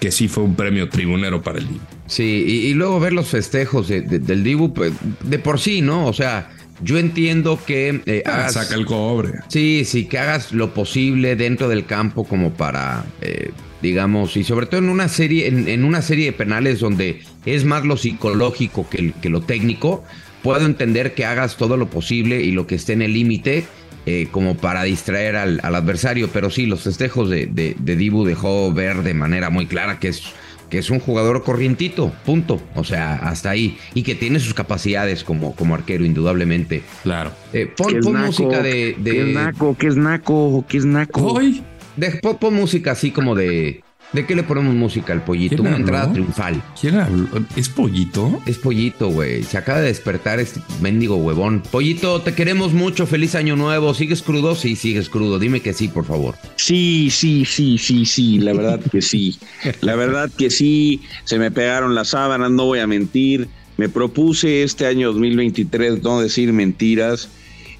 [0.00, 1.80] que sí fue un premio tribunero para el Dibu.
[2.06, 5.80] Sí, y, y luego ver los festejos de, de, del Dibu, pues, de por sí,
[5.80, 6.06] ¿no?
[6.06, 6.50] O sea,
[6.82, 9.40] yo entiendo que eh, ah, hagas, saca el cobre.
[9.48, 14.66] Sí, sí, que hagas lo posible dentro del campo como para, eh, digamos, y sobre
[14.66, 18.88] todo en una serie, en, en, una serie de penales donde es más lo psicológico
[18.88, 20.04] que, que lo técnico
[20.42, 23.64] puedo entender que hagas todo lo posible y lo que esté en el límite
[24.06, 28.24] eh, como para distraer al, al, adversario, pero sí, los festejos de, de, de, Dibu
[28.24, 30.22] dejó ver de manera muy clara que es,
[30.70, 35.22] que es un jugador corrientito, punto, o sea, hasta ahí, y que tiene sus capacidades
[35.22, 36.82] como, como arquero, indudablemente.
[37.02, 37.32] Claro.
[37.52, 39.10] Eh, pon, pon música de, de...
[39.10, 39.76] ¿Qué es naco?
[39.78, 40.64] ¿Qué es naco?
[40.66, 41.20] ¿Qué es naco?
[41.34, 41.62] ¿Hoy?
[41.96, 43.82] De, pon, pon música así como de...
[44.12, 45.62] ¿De qué le ponemos música al pollito?
[45.62, 46.60] Una entrada triunfal.
[46.80, 47.28] ¿Quién habló?
[47.54, 48.42] ¿Es pollito?
[48.44, 49.44] Es pollito, güey.
[49.44, 51.62] Se acaba de despertar este mendigo huevón.
[51.70, 53.06] Pollito, te queremos mucho.
[53.06, 53.94] Feliz año nuevo.
[53.94, 54.56] ¿Sigues crudo?
[54.56, 55.38] Sí, sigues crudo.
[55.38, 56.34] Dime que sí, por favor.
[56.56, 58.40] Sí, sí, sí, sí, sí.
[58.40, 59.38] La verdad que sí.
[59.80, 61.02] La verdad que sí.
[61.22, 63.48] Se me pegaron las sábanas, no voy a mentir.
[63.76, 67.28] Me propuse este año 2023 no decir mentiras.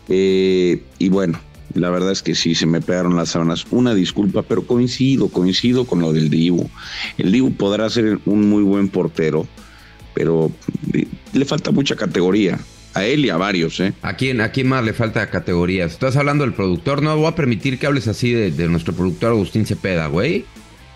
[0.08, 1.40] Eh, y bueno,
[1.74, 3.66] la verdad es que sí, se me pegaron las sábanas.
[3.70, 6.68] Una disculpa, pero coincido, coincido con lo del Dibu.
[7.18, 9.46] El Dibu podrá ser un muy buen portero,
[10.14, 10.50] pero
[11.33, 12.59] le falta mucha categoría.
[12.92, 13.92] A él y a varios, ¿eh?
[14.02, 15.92] ¿A quién, a quién más le falta categorías?
[15.92, 19.30] Estás hablando del productor, no voy a permitir que hables así de, de nuestro productor
[19.30, 20.44] Agustín Cepeda, güey.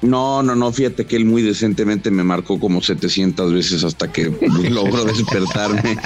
[0.03, 4.25] No, no, no, fíjate que él muy decentemente me marcó como 700 veces hasta que
[4.71, 5.83] logró despertarme.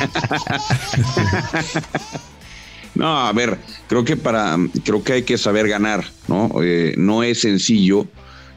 [2.99, 3.57] No, a ver,
[3.87, 6.51] creo que para, creo que hay que saber ganar, ¿no?
[6.63, 8.09] Eh, no es sencillo.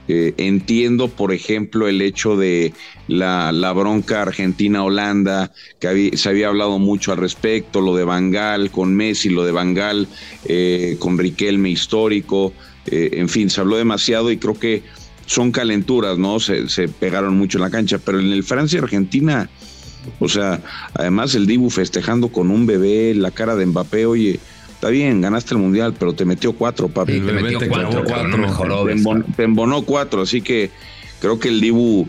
[0.07, 2.73] Eh, entiendo, por ejemplo, el hecho de
[3.07, 8.71] la, la bronca Argentina-Holanda, que había, se había hablado mucho al respecto, lo de Bangal
[8.71, 10.07] con Messi, lo de Bangal
[10.45, 12.51] eh, con Riquelme histórico,
[12.87, 14.81] eh, en fin, se habló demasiado y creo que
[15.27, 16.39] son calenturas, ¿no?
[16.39, 19.51] Se, se pegaron mucho en la cancha, pero en el Francia-Argentina
[20.19, 20.61] o sea,
[20.93, 24.39] además el Dibu festejando con un bebé, la cara de Mbappé, oye,
[24.73, 27.13] está bien, ganaste el mundial, pero te metió cuatro, papi.
[27.13, 30.71] Sí, te metió cuatro, cuatro, no mejoró, te, embon, te, embonó cuatro, así que
[31.19, 32.07] creo que el Dibu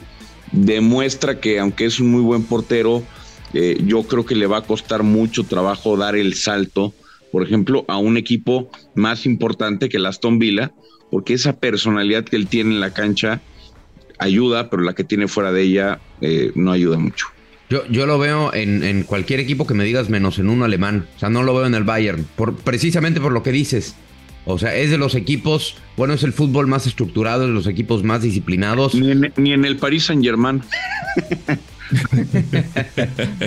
[0.52, 3.02] demuestra que aunque es un muy buen portero,
[3.54, 6.94] eh, yo creo que le va a costar mucho trabajo dar el salto,
[7.30, 10.72] por ejemplo, a un equipo más importante que el Aston Villa,
[11.10, 13.42] porque esa personalidad que él tiene en la cancha
[14.18, 17.26] ayuda, pero la que tiene fuera de ella eh, no ayuda mucho.
[17.72, 21.06] Yo, yo lo veo en, en, cualquier equipo que me digas menos en uno alemán.
[21.16, 22.26] O sea, no lo veo en el Bayern.
[22.36, 23.96] Por, precisamente por lo que dices.
[24.44, 27.66] O sea, es de los equipos, bueno, es el fútbol más estructurado, es de los
[27.66, 28.94] equipos más disciplinados.
[28.94, 30.60] Ni en, ni en el Paris Saint Germain.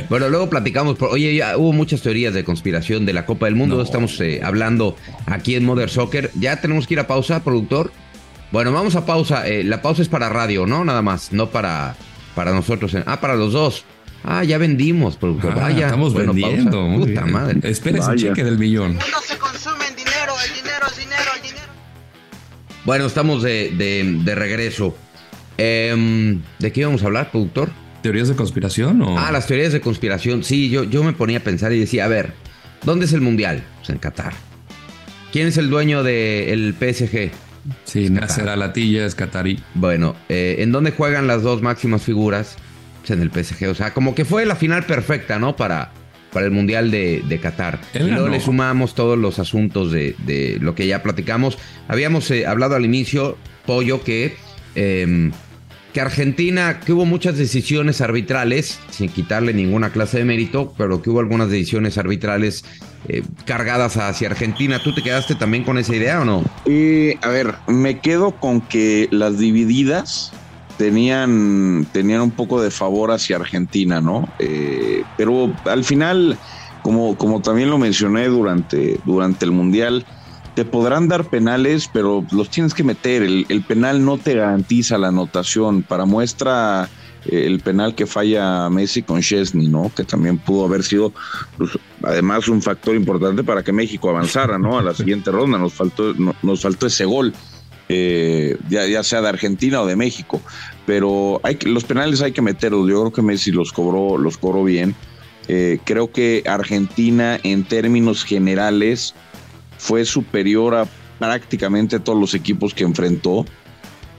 [0.09, 0.97] bueno, luego platicamos.
[0.97, 3.75] Por, oye, ya hubo muchas teorías de conspiración de la Copa del Mundo.
[3.75, 3.83] No.
[3.83, 4.95] Estamos eh, hablando
[5.27, 6.31] aquí en Mother Soccer.
[6.33, 7.91] Ya tenemos que ir a pausa, productor.
[8.51, 9.47] Bueno, vamos a pausa.
[9.47, 10.83] Eh, la pausa es para radio, ¿no?
[10.83, 11.95] Nada más, no para,
[12.33, 12.97] para nosotros.
[13.05, 13.85] Ah, para los dos.
[14.27, 15.51] Ah, ya vendimos, productor.
[15.55, 15.85] Ah, Vaya.
[15.85, 16.71] Estamos bueno, vendiendo.
[16.81, 16.97] Pausa.
[16.97, 17.31] Puta bien.
[17.31, 17.59] madre.
[17.63, 18.95] Espera ese cheque del millón.
[18.95, 21.65] No se consume en dinero, el dinero, el dinero, el dinero.
[22.85, 24.97] Bueno, estamos de, de- de regreso.
[25.57, 27.69] Em, ¿De qué íbamos a hablar, productor?
[28.01, 29.17] ¿Teorías de conspiración o...?
[29.17, 30.43] Ah, las teorías de conspiración.
[30.43, 32.33] Sí, yo, yo me ponía a pensar y decía, a ver,
[32.83, 33.63] ¿dónde es el Mundial?
[33.77, 34.33] Pues en Qatar.
[35.31, 37.31] ¿Quién es el dueño del PSG?
[37.83, 39.59] Sí, Nasser Alatilla es catarí.
[39.73, 42.57] Bueno, eh, ¿en dónde juegan las dos máximas figuras?
[43.13, 43.69] En el PSG.
[43.69, 45.55] O sea, como que fue la final perfecta, ¿no?
[45.55, 45.91] Para,
[46.31, 47.79] para el Mundial de, de Qatar.
[47.93, 48.35] Él y luego ganó.
[48.35, 51.57] le sumamos todos los asuntos de, de lo que ya platicamos.
[51.87, 54.35] Habíamos eh, hablado al inicio, Pollo, que,
[54.75, 55.31] eh,
[55.95, 61.09] que Argentina, que hubo muchas decisiones arbitrales, sin quitarle ninguna clase de mérito, pero que
[61.09, 62.65] hubo algunas decisiones arbitrales
[63.07, 64.81] eh, cargadas hacia Argentina.
[64.83, 66.43] ¿Tú te quedaste también con esa idea o no?
[66.65, 70.33] Eh, a ver, me quedo con que las divididas
[70.77, 74.27] tenían, tenían un poco de favor hacia Argentina, ¿no?
[74.39, 76.37] Eh, pero al final,
[76.81, 80.05] como, como también lo mencioné durante, durante el Mundial,
[80.55, 83.23] te podrán dar penales, pero los tienes que meter.
[83.23, 85.83] El, penal no te garantiza la anotación.
[85.83, 86.87] Para muestra
[87.25, 89.91] eh, el penal que falla Messi con Chesney, ¿no?
[89.93, 91.11] Que también pudo haber sido,
[91.57, 91.71] pues,
[92.03, 94.79] además, un factor importante para que México avanzara, ¿no?
[94.79, 95.57] A la siguiente ronda.
[95.57, 97.33] Nos faltó, no- nos faltó ese gol,
[97.87, 100.41] eh, ya, sea de Argentina o de México.
[100.85, 102.89] Pero hay los penales hay que meterlos.
[102.89, 104.95] Yo creo que Messi los cobró, los cobró bien.
[105.47, 109.13] Eh, creo que Argentina, en términos generales,
[109.77, 110.87] fue superior a
[111.19, 113.45] prácticamente todos los equipos que enfrentó.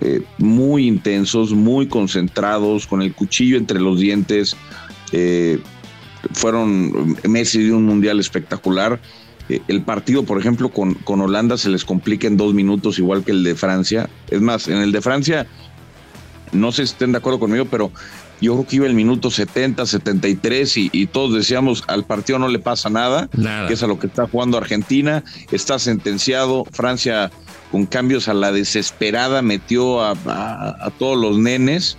[0.00, 4.56] Eh, muy intensos, muy concentrados, con el cuchillo entre los dientes.
[6.32, 9.00] Fueron Messi de un mundial espectacular.
[9.48, 13.24] Eh, el partido, por ejemplo, con, con Holanda se les complica en dos minutos, igual
[13.24, 14.08] que el de Francia.
[14.28, 15.46] Es más, en el de Francia,
[16.52, 17.90] no sé si estén de acuerdo conmigo, pero
[18.40, 22.48] yo creo que iba el minuto 70, 73 y, y todos decíamos al partido no
[22.48, 23.66] le pasa nada Nada.
[23.66, 27.30] que es a lo que está jugando Argentina, está sentenciado, Francia
[27.72, 31.96] con cambios a la desesperada metió a, a- a todos los nenes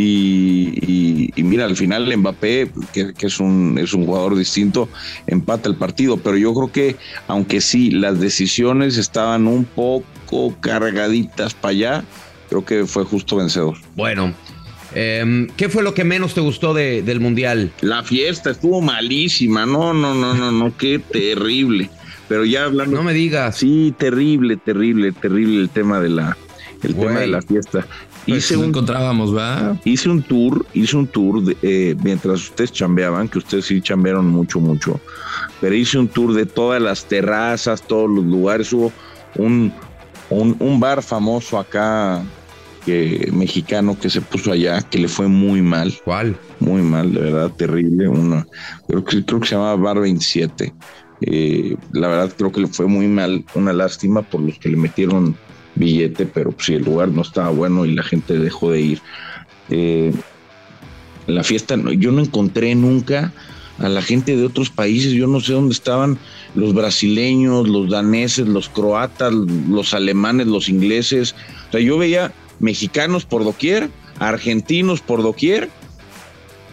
[0.00, 4.88] y, y- y mira, al final Mbappé, que, que es, un, es un jugador distinto,
[5.26, 6.96] empata el partido, pero yo creo que
[7.28, 12.04] aunque sí, las decisiones estaban un poco cargaditas para allá,
[12.48, 13.76] creo que fue justo vencedor.
[13.94, 14.34] Bueno,
[14.94, 17.72] em, ¿qué fue lo que menos te gustó de- del Mundial?
[17.80, 21.90] La fiesta estuvo malísima, no, no, no, no, no, qué terrible.
[22.28, 23.56] Pero ya hablando No me digas.
[23.56, 26.36] Sí, terrible, terrible, terrible el tema de la,
[26.82, 27.08] el Güey.
[27.08, 27.86] tema de la fiesta.
[28.36, 29.76] Hice un, encontrábamos, ¿va?
[29.84, 34.26] hice un tour, hice un tour de, eh, mientras ustedes chambeaban, que ustedes sí chambearon
[34.26, 35.00] mucho, mucho,
[35.60, 38.72] pero hice un tour de todas las terrazas, todos los lugares.
[38.72, 38.92] Hubo
[39.36, 39.72] un,
[40.30, 42.22] un, un bar famoso acá,
[42.84, 46.36] que, mexicano, que se puso allá, que le fue muy mal ¿Cuál?
[46.60, 48.08] muy mal, de verdad, terrible.
[48.08, 48.46] Una,
[48.88, 50.72] creo, que, creo que se llamaba Bar 27.
[51.22, 54.76] Eh, la verdad, creo que le fue muy mal, una lástima por los que le
[54.76, 55.36] metieron
[55.80, 59.00] billete, pero si el lugar no estaba bueno y la gente dejó de ir.
[59.70, 60.12] Eh,
[61.26, 63.32] la fiesta, yo no encontré nunca
[63.78, 66.18] a la gente de otros países, yo no sé dónde estaban
[66.54, 71.34] los brasileños, los daneses, los croatas, los alemanes, los ingleses.
[71.68, 73.88] O sea, yo veía mexicanos por doquier,
[74.18, 75.70] argentinos por doquier,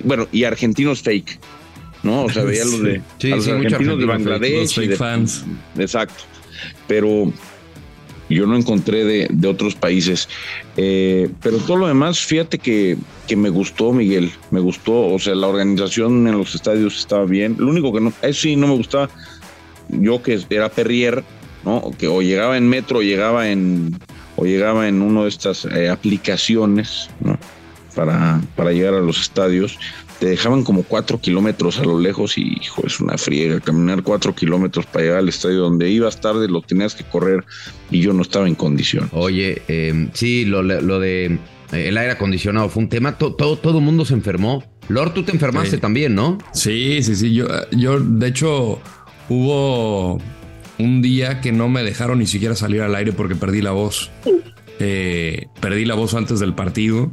[0.04, 1.39] bueno, y argentinos fake,
[2.04, 2.24] ¿no?
[2.26, 4.62] O sea, veía los de, Sí, a los sí, argentinos de argentino fake, Bangladesh.
[4.62, 5.46] los y fake de- fans.
[5.78, 6.24] Exacto.
[6.88, 7.32] Pero
[8.36, 10.28] yo no encontré de, de otros países.
[10.76, 14.32] Eh, pero todo lo demás, fíjate que, que me gustó, Miguel.
[14.52, 15.08] Me gustó.
[15.08, 17.56] O sea, la organización en los estadios estaba bien.
[17.58, 19.10] Lo único que no, eso sí no me gustaba,
[19.90, 21.24] yo que era Perrier,
[21.63, 21.92] ¿no?
[21.98, 23.98] Que o llegaba en metro o llegaba en,
[24.36, 27.38] o llegaba en una de estas eh, aplicaciones, ¿no?
[27.96, 29.80] Para, para llegar a los estadios.
[30.20, 33.60] Te dejaban como cuatro kilómetros a lo lejos y, hijo, es una friega.
[33.60, 37.44] Caminar cuatro kilómetros para llegar al estadio donde ibas tarde, lo tenías que correr
[37.92, 39.10] y yo no estaba en condición.
[39.14, 41.40] Oye, em, sí, lo, lo de eh,
[41.90, 43.18] el aire acondicionado fue un tema.
[43.20, 44.64] To- todo, todo el mundo se enfermó.
[44.90, 45.78] Lord, tú te enfermaste Sí.
[45.78, 46.38] también, ¿no?
[46.54, 47.34] Sí, sí, sí.
[47.34, 48.80] Yo, yo, de hecho,
[49.30, 50.20] hubo
[50.80, 54.10] un día que no me dejaron ni siquiera salir al aire porque perdí la voz.
[54.80, 57.12] Eh, perdí la voz antes del partido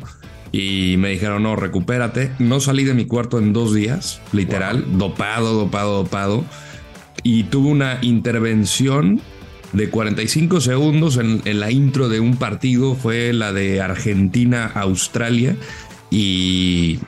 [0.57, 2.31] y me dijeron, no, recupérate.
[2.39, 6.45] No salí de mi cuarto en dos días, literal, dopado, dopado, dopado.
[7.25, 9.21] Y tuve una intervención
[9.73, 15.57] de 45 segundos en, en la intro de un partido, fue la de Argentina-Australia.
[16.11, 17.01] Y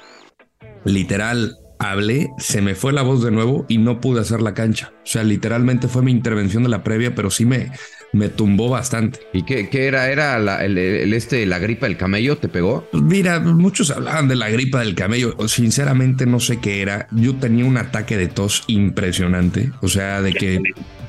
[0.84, 4.92] literal hablé, se me fue la voz de nuevo y no pude hacer la cancha.
[5.04, 7.70] O sea, literalmente fue mi intervención de la previa, pero sí me,
[8.12, 9.20] me tumbó bastante.
[9.32, 10.10] ¿Y qué, qué era?
[10.10, 12.38] ¿Era la, el, el- este, la gripa del camello?
[12.38, 12.88] ¿Te pegó?
[12.90, 15.36] Pues mira, muchos hablaban de la gripa del camello.
[15.48, 17.08] Sinceramente no sé qué era.
[17.12, 19.70] Yo tenía un ataque de tos impresionante.
[19.82, 20.60] O sea, de que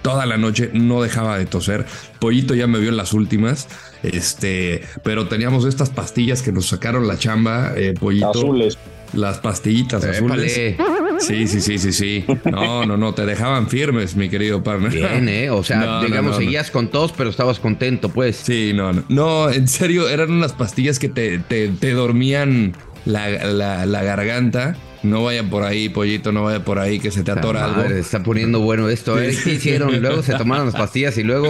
[0.01, 1.85] toda la noche, no dejaba de toser.
[2.19, 3.67] Pollito ya me vio en las últimas,
[4.03, 8.29] este, pero teníamos estas pastillas que nos sacaron la chamba, eh, Pollito.
[8.31, 8.77] Azules.
[9.13, 10.57] Las pastillitas azules.
[10.57, 10.77] Épale.
[11.19, 12.25] Sí, sí, sí, sí, sí.
[12.45, 14.91] No, no, no, te dejaban firmes, mi querido partner.
[14.91, 15.49] Bien, ¿eh?
[15.49, 16.43] O sea, No, digamos, no, no.
[16.43, 18.37] seguías con tos, pero estabas contento, pues.
[18.37, 19.03] Sí, no, no.
[19.09, 22.75] No, en serio, eran unas pastillas que te, te, te dormían
[23.05, 24.75] la, la- la garganta.
[25.03, 27.81] No vayan por ahí, pollito, no vaya por ahí, que se te atora algo.
[27.83, 29.19] está poniendo bueno esto.
[29.21, 29.37] ¿eh?
[29.43, 30.01] ¿Qué hicieron?
[30.01, 31.47] Luego se tomaron las pastillas y luego.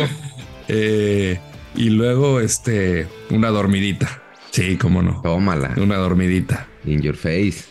[0.68, 1.40] Eh,
[1.76, 4.22] y luego, este, una dormidita.
[4.52, 5.22] Sí, cómo no.
[5.22, 5.74] Tómala.
[5.78, 6.68] Una dormidita.
[6.86, 7.64] In your face.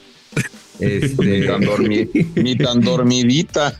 [0.81, 3.79] Ni Este, tan, dormi- ni tan dormidita.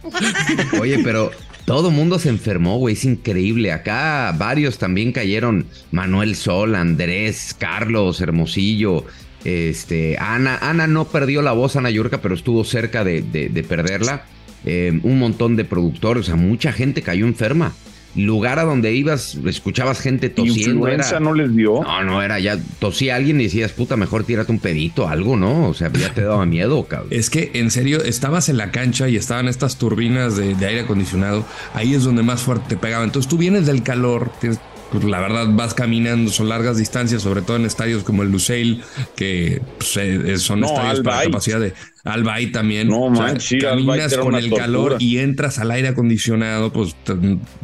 [0.81, 1.31] oye, pero
[1.65, 2.95] todo mundo se enfermó, güey.
[2.95, 3.73] Es increíble.
[3.73, 5.67] Acá varios también cayeron.
[5.91, 9.05] Manuel Sol, Andrés, Carlos, Hermosillo.
[9.45, 13.63] Este, Ana, Ana no perdió la voz, Ana Yurka, pero estuvo cerca de, de- de
[13.63, 14.25] perderla.
[14.65, 17.73] Eh, un montón de productores, o sea, mucha gente cayó enferma.
[18.17, 20.71] Lugar a donde ibas, escuchabas gente tosiendo.
[20.71, 21.83] ¿Influenza era- no les dio?
[21.83, 25.69] No, no, era ya, tosía alguien y decías, puta, mejor tírate un pedito, algo, ¿no?
[25.69, 27.09] O sea, ya te daba miedo, cabrón.
[27.13, 30.81] Es que en serio, estabas en la cancha y estaban estas turbinas de, de aire
[30.81, 31.45] acondicionado.
[31.75, 33.05] Ahí es donde más fuerte te pegaba.
[33.05, 34.59] Entonces tú vienes del calor, tienes-
[34.91, 38.83] pues, la verdad vas caminando, son largas distancias, sobre todo en estadios como el Lusail,
[39.17, 41.75] que pues, eh, son No, estadios para capacidad de
[42.07, 42.89] Albay también.
[42.89, 44.63] No, manches, ir a Albay caminas con el tortura.
[44.65, 47.15] calor y entras al aire acondicionado, pues te,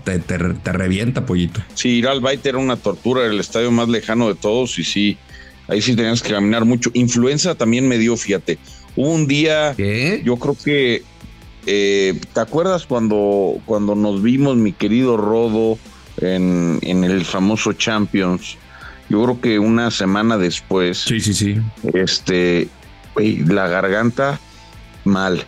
[0.05, 1.61] te, te- te revienta, pollito.
[1.74, 4.85] Sí, ir al Baite era una tortura, era el estadio más lejano de todos y
[4.85, 5.16] sí,
[5.68, 6.90] ahí sí tenías que caminar mucho.
[6.94, 8.59] Influenza también me dio, fíjate.
[8.96, 10.20] Hubo un día, ¿Qué?
[10.24, 11.02] yo creo que,
[11.66, 15.78] eh, ¿te acuerdas cuando, cuando nos vimos, mi querido Rodo,
[16.20, 18.57] en, en el famoso Champions?
[19.09, 21.57] Yo creo que una semana después, Sí, sí, sí.
[21.94, 22.68] este,
[23.14, 24.38] güey, la garganta
[25.05, 25.44] mal.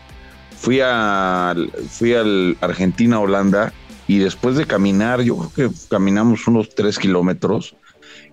[0.56, 1.54] Fui a
[1.90, 3.72] fui al Argentina Holanda
[4.06, 7.76] y después de caminar, yo creo que caminamos unos tres kilómetros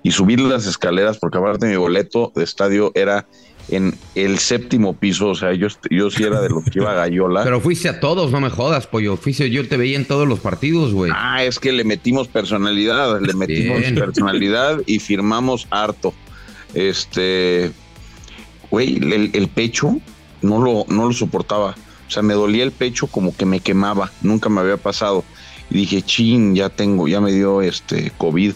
[0.04, 3.28] y subir las escaleras porque aparte mi boleto de estadio era
[3.70, 6.96] en el séptimo piso, o sea, yo, yo sí era de los que iba a
[6.96, 7.44] Gallola.
[7.44, 9.16] Pero fuiste a todos, no me jodas, pollo.
[9.18, 11.12] Fuiste, yo te veía en todos los partidos, güey.
[11.16, 13.96] Ah, es que le metimos personalidad, le metimos Bien.
[13.96, 16.14] personalidad y firmamos harto.
[16.74, 17.72] Este,
[18.72, 20.00] güey, el, el pecho
[20.42, 21.76] no lo, no lo soportaba.
[22.08, 24.12] O sea, me dolía el pecho como que me quemaba.
[24.22, 25.24] Nunca me había pasado.
[25.70, 28.54] Y dije, chin, ya tengo, ya me dio este COVID.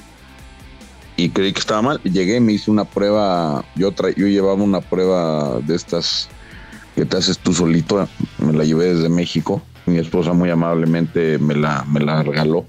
[1.15, 2.01] Y creí que estaba mal.
[2.03, 3.63] Llegué, me hice una prueba.
[3.75, 6.27] Yo, tra yo llevaba una prueba de estas
[6.95, 8.07] que te haces tú solito.
[8.39, 9.61] Me la llevé desde México.
[9.85, 12.65] Mi esposa muy amablemente me la, me la regaló.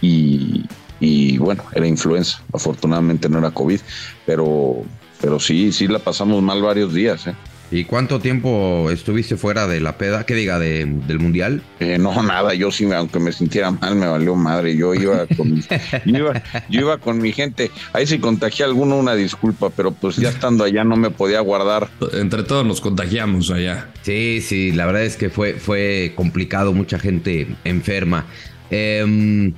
[0.00, 0.66] Y,
[1.00, 2.40] y bueno, era influenza.
[2.52, 3.80] Afortunadamente no era COVID.
[4.24, 4.84] Pero,
[5.20, 7.26] pero sí, sí la pasamos mal varios días.
[7.26, 7.34] ¿eh?
[7.70, 10.24] ¿Y cuánto tiempo estuviste fuera de la peda?
[10.24, 11.62] Que diga, de- del mundial.
[11.80, 14.74] Eh, no, nada, yo sí, aunque me sintiera mal, me valió madre.
[14.74, 15.60] Yo iba con mi,
[16.06, 17.70] yo iba, yo iba con mi gente.
[17.92, 21.40] Ahí si contagié a alguno, una disculpa, pero pues ya estando allá no me podía
[21.40, 21.88] guardar.
[22.14, 23.88] Entre todos nos contagiamos allá.
[24.00, 28.24] Sí, sí, la verdad es que fue, fue complicado, mucha gente enferma.
[28.70, 29.52] Em,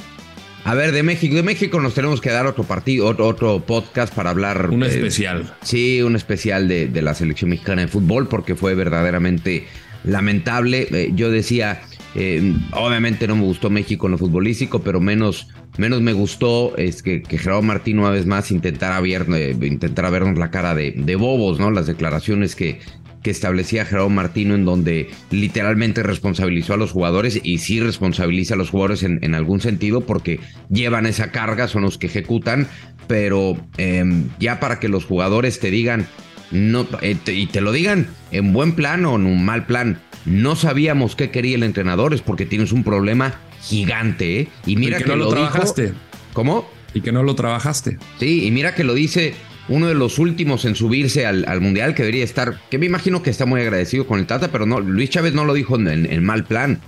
[0.64, 4.14] a ver, de México, de México nos tenemos que dar otro partido, otro, otro podcast
[4.14, 4.70] para hablar.
[4.70, 5.54] Un eh, especial.
[5.62, 9.66] Sí, un especial de, de la selección mexicana de fútbol porque fue verdaderamente
[10.04, 10.88] lamentable.
[10.90, 11.80] Eh, yo decía,
[12.14, 17.02] eh, obviamente no me gustó México en lo futbolístico, pero menos, menos me gustó es
[17.02, 19.26] que, que Gerardo Martín una vez más intentara, ver,
[19.62, 21.70] intentara vernos la cara de, de bobos, ¿no?
[21.70, 22.80] Las declaraciones que,
[23.22, 28.56] que establecía Gerardo Martino en donde literalmente responsabilizó a los jugadores y sí responsabiliza a
[28.56, 32.66] los jugadores en, en algún sentido porque llevan esa carga, son los que ejecutan,
[33.06, 34.04] pero eh,
[34.38, 36.06] ya para que los jugadores te digan,
[36.50, 40.00] no, eh, te- y te lo digan en buen plan o en un mal plan,
[40.24, 44.48] no sabíamos qué quería el entrenador, es porque tienes un problema gigante, ¿eh?
[44.66, 45.92] Y mira Y que, que no lo trabajaste.
[46.32, 46.68] ¿Cómo?
[46.94, 47.98] Y que no lo trabajaste.
[48.18, 49.34] Sí, y mira que lo dice
[49.70, 53.22] uno de los últimos en subirse al, al Mundial, que debería estar, que me imagino
[53.22, 55.88] que está muy agradecido con el Tata, pero no, Luis Chávez no lo dijo en,
[55.88, 56.80] en- mal plan,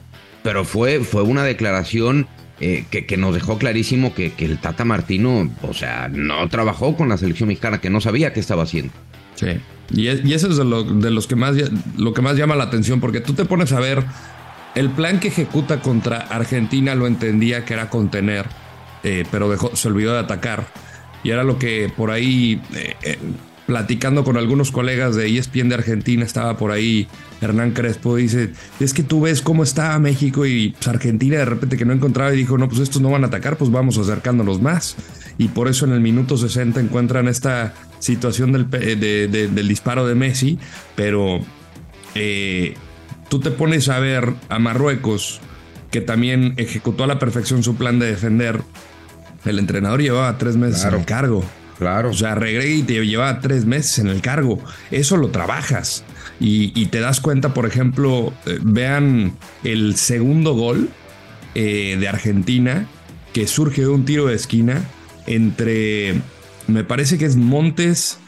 [0.43, 2.27] pero fue, fue una declaración
[2.61, 6.97] eh, que, que nos dejó clarísimo que, que el Tata Martino, o sea, no trabajó
[6.97, 8.93] con la selección mexicana, que no sabía qué estaba haciendo.
[9.37, 9.47] Sí.
[9.95, 11.55] Y, y eso es de, lo, de los que más,
[11.97, 14.03] lo que más llama la atención, porque tú te pones a ver
[14.75, 18.47] el plan que ejecuta contra Argentina, lo entendía que era contener,
[19.05, 20.67] eh, pero se olvidó de atacar.
[21.25, 23.19] Y era lo que por ahí, eh, eh,
[23.67, 27.07] platicando con algunos colegas de ESPN de Argentina, estaba por ahí
[27.41, 28.51] Hernán Crespo, dice,
[28.81, 32.35] es que tú ves cómo está México y pues, Argentina de repente que no encontraba
[32.35, 34.97] y dijo, no, pues estos no van a atacar, pues vamos acercándonos más.
[35.39, 40.15] Y por eso en el minuto 60 encuentran esta situación del, de- del disparo de
[40.17, 40.59] Messi,
[40.97, 41.41] pero
[42.15, 42.75] eh,
[43.29, 45.41] tú te pones a ver a Marruecos
[45.91, 48.61] que también ejecutó a la perfección su plan de defender,
[49.45, 50.97] el entrenador llevaba tres meses Claro.
[50.97, 51.45] en el cargo.
[51.79, 52.11] Claro.
[52.11, 54.61] O sea, Regregui te llevaba tres meses en el cargo.
[54.91, 56.05] Eso lo trabajas.
[56.39, 59.33] Y, y te das cuenta, por ejemplo, eh, vean
[59.65, 60.89] el segundo gol
[61.55, 62.87] eh, de Argentina
[63.33, 64.83] que surge de un tiro de esquina
[65.27, 66.15] entre,
[66.67, 68.19] me parece que es Montes,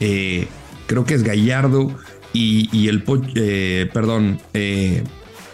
[0.00, 0.46] eh,
[0.86, 1.94] creo que es Gallardo
[2.32, 3.04] y, y el,
[3.34, 4.38] eh, perdón,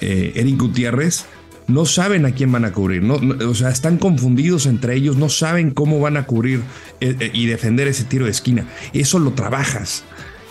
[0.01, 1.25] Eric Gutiérrez.
[1.69, 5.29] No saben a quién van a cubrir, no, o sea, están confundidos entre ellos, no
[5.29, 6.63] saben cómo van a cubrir
[7.01, 8.67] eh, eh, y defender ese tiro de esquina.
[8.95, 10.03] Eso lo trabajas.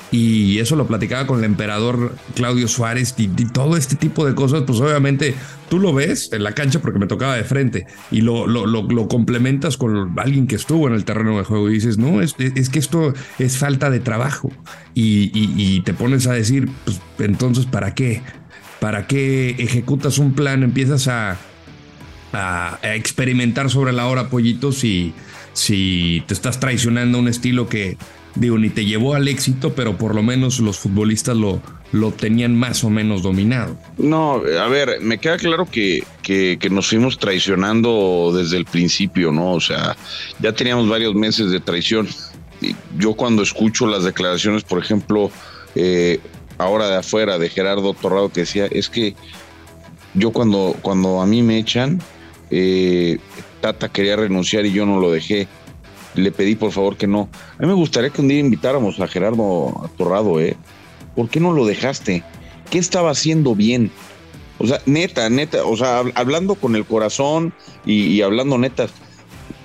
[0.10, 4.64] Y eso lo platicaba con el emperador Claudio Suárez y, todo este tipo de cosas,
[4.66, 5.36] pues obviamente
[5.70, 8.84] tú lo ves en la cancha porque me tocaba de frente y lo, lo, lo-
[8.84, 12.36] lo complementas con alguien que estuvo en el terreno de juego y dices, no, es,
[12.40, 14.50] es que esto es falta de trabajo.
[14.94, 18.22] Y, y- y te pones a decir, pues entonces, ¿para qué?
[18.88, 20.64] ¿Para qué ejecutas un plan?
[20.64, 21.38] Empiezas a,
[22.32, 25.14] a, experimentar sobre la hora, pollitos, si,
[25.52, 27.98] si te estás traicionando un estilo que,
[28.36, 31.62] digo, ni te llevó al éxito, pero por lo menos los futbolistas lo,
[31.92, 33.78] lo tenían más o menos dominado.
[33.98, 39.34] No, a ver, me queda claro que, que, que nos fuimos traicionando desde el principio,
[39.34, 39.52] ¿no?
[39.52, 39.98] O sea,
[40.40, 42.08] ya teníamos varios meses de traición.
[42.98, 45.30] Yo cuando escucho las declaraciones, por ejemplo,
[45.76, 46.22] eh,
[46.58, 49.16] ahora de afuera de Gerardo Torrado que decía, es que
[50.14, 52.02] yo cuando, cuando a mí me echan,
[52.50, 53.20] eh,
[53.62, 55.48] Tata quería renunciar y yo no lo dejé.
[56.16, 57.30] Le pedí por favor que no.
[57.58, 60.56] A mí me gustaría que un día invitáramos a Gerardo Torrado, ¿eh?
[61.16, 62.24] ¿Por qué no lo dejaste?
[62.72, 63.92] ¿Qué estaba haciendo bien?
[64.60, 67.54] O sea, neta, neta, o sea, hab- hablando con el corazón
[67.86, 68.88] y, y hablando neta,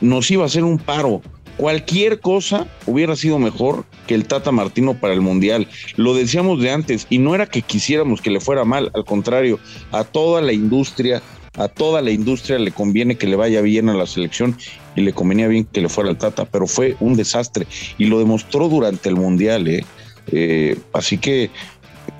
[0.03, 1.23] nos iba a hacer un paro.
[1.57, 5.69] Cualquier cosa hubiera sido mejor que el Tata Martino para el Mundial.
[5.97, 9.61] Lo decíamos de antes y no era que quisiéramos que le fuera mal, al contrario,
[9.93, 11.23] a toda la industria,
[11.59, 14.57] a toda la industria le conviene que le vaya bien a la selección
[14.97, 17.67] y le convenía bien que le fuera al Tata, pero fue un desastre
[17.99, 19.69] y lo demostró durante el Mundial.
[19.69, 19.85] ¿eh?
[20.33, 21.51] Eh, así que,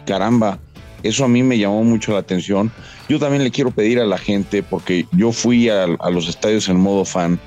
[0.07, 0.59] caramba,
[1.03, 2.71] eso a mí me llamó mucho la atención.
[3.09, 6.69] Yo también le quiero pedir a la gente, porque yo fui a, a los estadios
[6.69, 7.41] en modo fan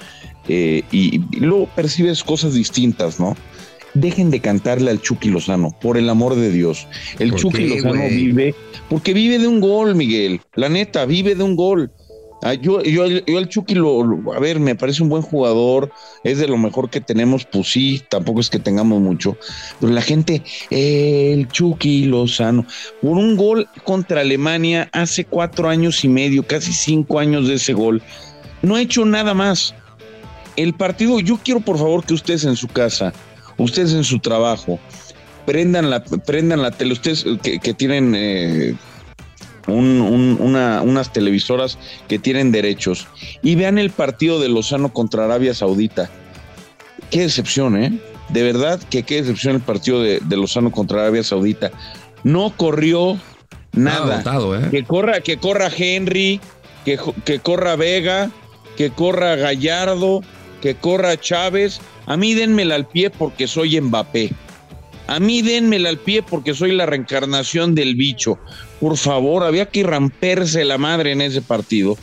[0.47, 3.35] eh, y, y luego percibes cosas distintas, ¿no?
[3.93, 6.85] Dejen de cantarle al Chucky Lozano, por el amor de Dios.
[7.17, 8.53] El ¿Por Chucky qué, Lozano vive,
[8.89, 10.41] porque vive de un gol, Miguel.
[10.55, 11.91] La neta, vive de un gol.
[12.43, 15.91] Ah, yo, yo, yo al Chucky lo, lo- a ver, me parece un buen jugador,
[16.25, 19.37] es de lo mejor que tenemos, pues sí, tampoco es que tengamos mucho,
[19.79, 22.67] pero la gente, eh, el Chucky Lozano,
[23.01, 27.73] por un gol contra Alemania hace cuatro años y medio, casi cinco años de ese
[27.73, 28.03] gol,
[28.61, 29.73] no ha hecho nada más.
[30.55, 33.13] El partido, yo quiero por favor que ustedes en su casa,
[33.57, 34.79] ustedes en su trabajo,
[35.45, 38.75] prendan la, prendan la tele, ustedes que, que tienen eh,
[39.67, 41.77] un- un- una- unas televisoras
[42.07, 43.07] que tienen derechos
[43.41, 46.09] y vean el partido de Lozano contra Arabia Saudita.
[47.11, 47.99] Qué decepción, ¿eh?
[48.29, 51.71] De verdad que qué decepción el partido de, de Lozano contra Arabia Saudita.
[52.23, 53.19] No corrió
[53.73, 54.15] nada.
[54.15, 54.67] Agotado, ¿eh?
[54.71, 56.39] Que corra, que corra Henry,
[56.85, 58.31] que, que corra Vega,
[58.77, 60.21] que corra Gallardo,
[60.65, 61.79] que corra Chávez.
[62.07, 64.31] A mí denmela al pie porque soy Mbappé.
[65.05, 68.39] A mí denmela al pie porque soy la reencarnación del bicho.
[68.79, 71.99] Por favor, había que romperse la madre en ese partido.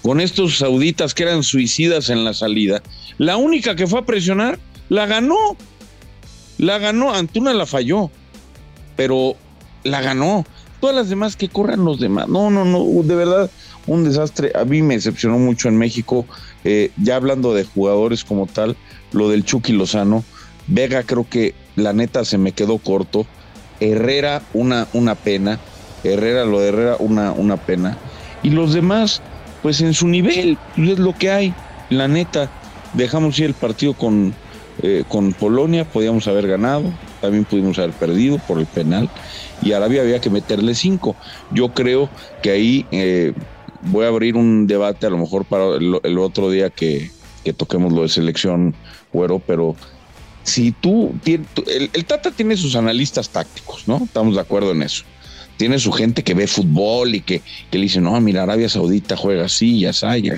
[0.00, 2.84] Con estos sauditas que eran suicidas en la salida.
[3.18, 5.56] La única que fue a presionar, la ganó.
[6.58, 7.12] La ganó.
[7.12, 8.12] Antuna la falló.
[8.94, 9.34] Pero
[9.82, 10.46] la ganó.
[10.80, 12.28] Todas las demás que corran los demás.
[12.28, 12.84] No, no, no.
[13.02, 13.50] De verdad,
[13.88, 14.52] un desastre.
[14.54, 16.26] A mí me decepcionó mucho en México.
[16.64, 18.76] Eh, ya hablando de jugadores como tal,
[19.12, 20.24] lo del Chucky Lozano.
[20.66, 23.26] Vega creo que la neta se me quedó corto.
[23.80, 25.58] Herrera, una, una pena.
[26.02, 27.98] Herrera, lo de Herrera, una, una pena.
[28.42, 29.22] Y los demás,
[29.62, 31.54] pues en su nivel, pues es lo que hay.
[31.90, 32.50] La neta,
[32.94, 34.34] dejamos ir el partido con,
[34.82, 39.08] eh, con Polonia, podíamos haber ganado, también pudimos haber perdido por el penal.
[39.62, 41.16] Y Arabia había que meterle cinco.
[41.52, 42.08] Yo creo
[42.42, 43.32] que ahí eh,
[43.84, 47.10] voy a abrir un debate, a lo mejor para el, el otro día que,
[47.44, 48.74] que toquemos lo de selección,
[49.12, 49.76] güero, pero
[50.44, 54.02] si tú, el, el Tata tiene sus analistas tácticos, ¿no?
[54.04, 55.04] Estamos de acuerdo en eso.
[55.56, 59.16] Tiene su gente que ve fútbol y que, que le dice, no, mira, Arabia Saudita
[59.16, 60.36] juega así, ya ya.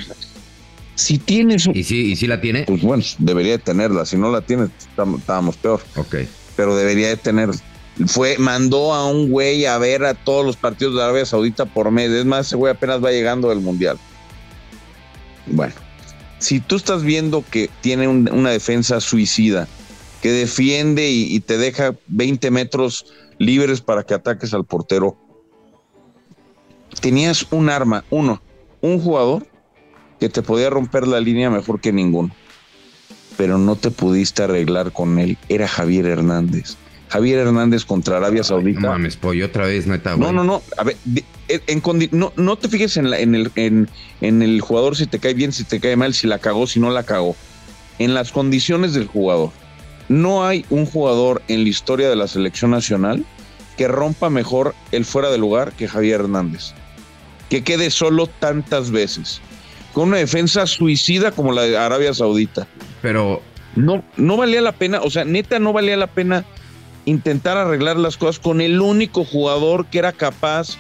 [0.95, 1.77] Si tienes un...
[1.77, 2.65] ¿Y sí, ¿Y sí la tiene?
[2.65, 4.07] Pues bueno, debería de tenerla.
[4.07, 4.69] Si no la tiene,
[5.19, 5.83] estábamos peor.
[5.97, 6.17] Ok.
[6.57, 7.51] Pero debería de tener.
[8.07, 11.91] Fue, mandó a un güey a ver a todos los partidos de Arabia Saudita por
[11.91, 12.11] mes.
[12.11, 13.99] Es más, ese güey apenas va llegando del Mundial.
[15.47, 15.73] Bueno,
[16.39, 19.67] si tú estás viendo que tiene un- una defensa suicida,
[20.21, 23.07] que defiende y, y te deja 20 metros
[23.39, 25.17] libres para que ataques al portero,
[27.01, 28.43] tenías un arma, uno,
[28.81, 29.47] un jugador
[30.21, 32.35] que te podía romper la línea mejor que ninguno,
[33.37, 35.37] pero no te pudiste arreglar con él.
[35.49, 36.77] Era Javier Hernández.
[37.09, 38.81] Javier Hernández contra Arabia Saudita.
[38.81, 40.11] No mames, pollo, otra vez, neta.
[40.13, 40.33] No, güey.
[40.33, 40.63] no, no.
[40.77, 40.97] A ver,
[41.49, 41.83] en-
[42.13, 43.89] no, no te fijes en, la- en el, en,
[44.21, 46.81] en el jugador si te cae bien, si te cae mal, si la cagó, si
[46.81, 47.37] no la cagó.
[47.99, 49.51] En las condiciones del jugador.
[50.09, 53.25] No hay un jugador en la historia de la selección nacional
[53.77, 56.73] que rompa mejor el fuera de lugar que Javier Hernández.
[57.49, 59.41] Que quede solo tantas veces.
[59.93, 62.67] Con una defensa suicida como la de Arabia Saudita.
[63.03, 63.41] Pero
[63.77, 66.45] No, no valía la pena, o sea, neta no valía la pena
[67.07, 70.77] intentar arreglar las cosas con el único jugador que era capaz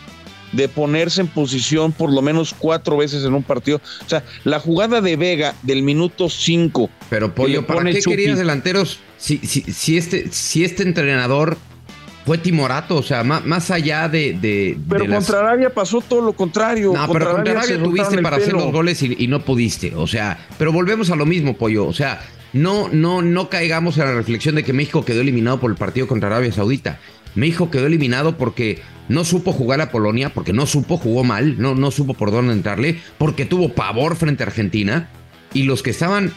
[0.52, 3.80] de ponerse en posición por lo menos cuatro veces en un partido.
[4.04, 6.88] O sea, la jugada de Vega del minuto 5.
[7.10, 8.16] Pero Pollo, ¿para qué Chucky.
[8.16, 11.56] querías delanteros si, si, si este, si este entrenador
[12.24, 12.96] fue timorato?
[12.96, 14.32] O sea, más, más allá de.
[14.34, 16.92] de- Pero de las- contra Arabia pasó todo lo contrario.
[16.94, 19.94] No, pero contra Arabia tuviste para hacer los goles y, y no pudiste.
[19.96, 21.86] O sea, pero volvemos a lo mismo, Pollo.
[21.86, 22.20] O sea,
[22.52, 26.06] no, no, no caigamos en la reflexión de que México quedó eliminado por el partido
[26.06, 26.98] contra Arabia Saudita.
[27.34, 31.74] México quedó eliminado porque no supo jugar a Polonia, porque no supo, jugó mal, no,
[31.74, 35.10] no supo por dónde entrarle, porque tuvo pavor frente a Argentina.
[35.52, 36.32] Y los que estaban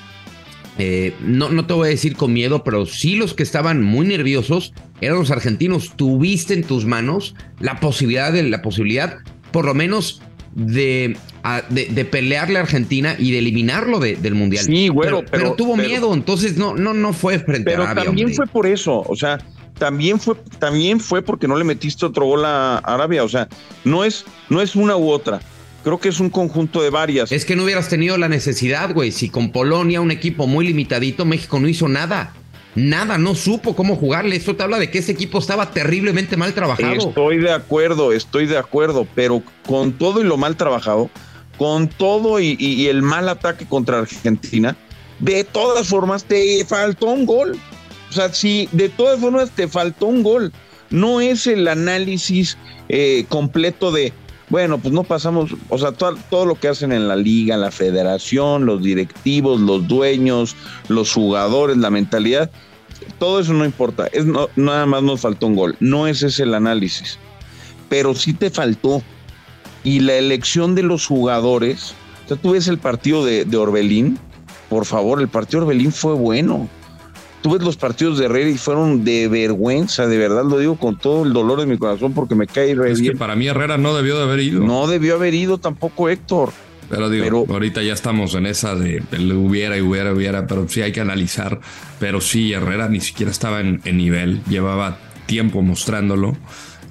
[0.80, 4.08] eh, no, no te voy a decir con miedo, pero sí los que estaban muy
[4.08, 5.94] nerviosos eran los argentinos.
[5.98, 9.18] Tuviste en tus manos la posibilidad de la posibilidad,
[9.52, 10.22] por lo menos,
[10.56, 14.66] de, a- de, de pelearle a Argentina y de eliminarlo de- del mundial.
[14.66, 17.84] Sí, güero, pero, pero pero- tuvo pero- miedo, entonces no, no, no fue frente Pero
[17.84, 18.06] a Arabia.
[18.06, 18.36] también hombre.
[18.36, 19.40] fue por eso, o sea,
[19.78, 23.48] también fue, también fue porque no le metiste otro gol a Arabia, o sea,
[23.86, 25.40] no es, no es una u otra.
[25.82, 27.32] Creo que es un conjunto de varias.
[27.32, 29.14] Es que no hubieras tenido la necesidad, güey.
[29.14, 32.34] Si con Polonia, un equipo muy limitadito, México no hizo nada.
[32.76, 34.36] Nada, no supo cómo jugarle.
[34.36, 36.94] Esto te habla de que ese equipo estaba terriblemente mal trabajado.
[36.94, 41.10] Estoy de acuerdo, estoy de acuerdo, pero con todo y lo mal trabajado,
[41.58, 44.76] con todo y, el mal ataque contra Argentina,
[45.20, 47.60] de todas formas te faltó un gol.
[48.10, 50.54] O sea, sí, de todas formas te faltó un gol.
[50.90, 52.58] No es el análisis
[52.88, 54.14] eh, completo de,
[54.50, 57.72] bueno, pues no pasamos, o sea, todo, todo lo que hacen en la liga, la
[57.72, 60.56] federación, los directivos, los dueños,
[60.88, 62.50] los jugadores, la mentalidad,
[63.20, 64.08] todo eso no importa.
[64.08, 65.76] Es no- nada más nos faltó un gol.
[65.80, 67.18] No ese es el análisis.
[67.90, 69.02] Pero sí te faltó.
[69.84, 71.94] Y la elección de los jugadores.
[72.26, 74.20] O sea, tú ves el partido de, de Orbelín.
[74.70, 76.68] Por favor, el partido de Orbelín fue bueno.
[77.42, 80.98] Tú ves los partidos de Herrera y fueron de vergüenza, de verdad lo digo con
[80.98, 83.78] todo el dolor de mi corazón porque me cae re Es que para mí Herrera
[83.78, 84.62] no debió de haber ido.
[84.62, 86.52] No debió haber ido tampoco Héctor.
[86.90, 89.02] Pero digo, Pero- ahorita ya estamos en esa de
[89.36, 91.60] hubiera y hubiera, hubiera, pero sí hay que analizar.
[92.00, 96.36] Pero sí, Herrera ni siquiera estaba en, en nivel, llevaba tiempo mostrándolo.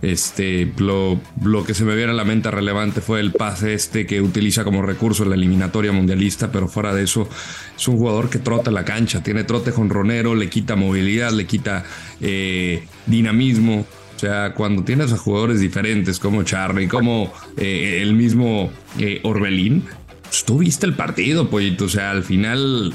[0.00, 4.06] Este, lo, lo que se me viene a la mente relevante fue el pase este
[4.06, 7.28] que utiliza como recurso en la eliminatoria mundialista, pero fuera de eso,
[7.76, 11.84] es un jugador que trota la cancha, tiene trote jonronero, le quita movilidad, le quita
[12.20, 13.86] eh, dinamismo.
[14.14, 19.84] O sea, cuando tienes a jugadores diferentes como Charlie, como eh, el mismo eh, Orbelín,
[20.22, 21.84] pues tú viste el partido, pollito.
[21.84, 22.94] O sea, al final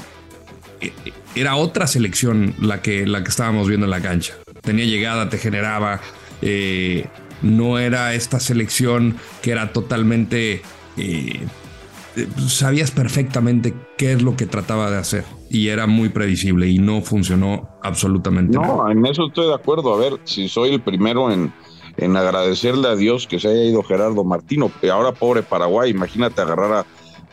[1.34, 4.34] era otra selección la que, la que estábamos viendo en la cancha.
[4.60, 6.00] Tenía llegada, te generaba.
[6.44, 7.06] Eh,
[7.42, 10.62] no era esta selección que era totalmente.
[10.96, 11.40] eh,
[12.16, 15.24] eh, sabías perfectamente qué es lo que trataba de hacer.
[15.50, 18.74] Y era muy previsible y no funcionó absolutamente nada.
[18.74, 19.94] No, en eso estoy de acuerdo.
[19.94, 21.52] A ver, si soy el primero en,
[21.96, 24.70] en agradecerle a Dios que se haya ido Gerardo Martino.
[24.92, 26.86] Ahora, pobre Paraguay, imagínate agarrar a,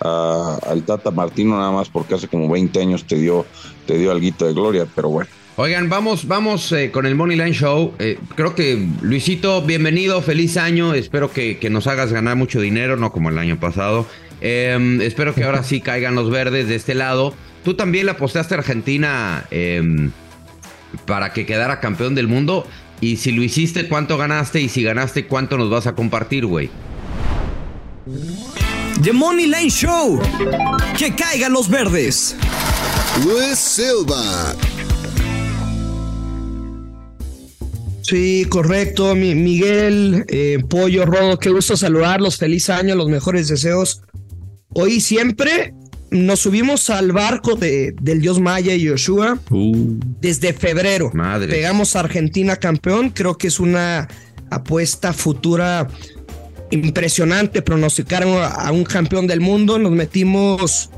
[0.07, 3.45] a- al Tata Martino nada más porque hace como 20 años te dio,
[3.85, 5.29] te dio alguito de gloria, pero bueno.
[5.57, 7.93] Oigan, vamos, vamos eh, con el Money Line Show.
[7.99, 10.93] Eh, creo que Luisito, bienvenido, feliz año.
[10.93, 14.07] Espero que, que nos hagas ganar mucho dinero, no como el año pasado.
[14.41, 17.33] Eh, espero que ahora sí caigan los verdes de este lado.
[17.63, 20.09] Tú también le apostaste a Argentina eh,
[21.05, 22.65] para que quedara campeón del mundo.
[22.99, 24.61] Y si lo hiciste, ¿cuánto ganaste?
[24.61, 26.69] Y si ganaste, ¿cuánto nos vas a compartir, güey?
[29.03, 30.21] The Money Line Show.
[30.97, 32.35] Que caigan los verdes.
[33.23, 34.55] Luis Silva.
[38.01, 39.15] Sí, correcto.
[39.15, 42.37] Mi- Miguel, eh, Pollo, Rodo, qué gusto saludarlos.
[42.37, 44.01] Feliz año, los mejores deseos.
[44.73, 45.73] Hoy siempre
[46.09, 51.11] nos subimos al barco de, del dios Maya y Yoshua Uh, desde febrero.
[51.13, 51.47] Madre.
[51.53, 53.09] Pegamos a Argentina campeón.
[53.11, 54.07] Creo que es una
[54.49, 55.87] apuesta futura
[56.71, 59.77] impresionante pronosticar a un campeón del mundo.
[59.77, 60.89] Nos metimos.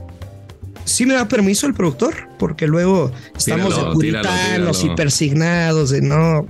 [0.85, 6.01] Sí me da permiso el productor, porque luego estamos Tíralo, de puritanos y persignados de
[6.01, 6.45] no.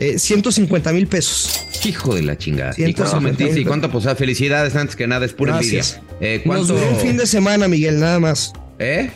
[0.00, 1.60] Eh, 150 mil pesos.
[1.84, 2.72] Hijo de la chingada.
[2.76, 3.60] ¿Y cuánto metiste?
[3.60, 3.90] ¿Y cuánto?
[3.90, 5.78] Pues felicidades antes que nada, es pura envidia.
[5.80, 6.00] Gracias.
[6.20, 8.52] Eh, Nos duró un fin de semana, Miguel, nada más.
[8.78, 9.10] ¿Eh?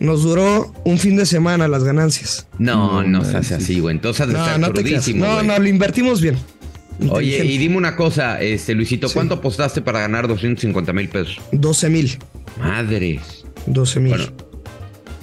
[0.00, 2.46] Nos duró un fin de semana las ganancias.
[2.58, 3.96] No, no, No se hace así, güey.
[3.96, 5.04] Entonces No, estar no te creas.
[5.04, 6.36] crudísimo, No, no, lo invertimos bien.
[7.10, 11.40] Oye, y dime una cosa, este Luisito, ¿cuánto apostaste para ganar 250 mil pesos?
[11.52, 12.18] 12 mil.
[12.58, 13.44] Madres.
[13.66, 14.10] 12 mil.
[14.16, 14.32] Bueno,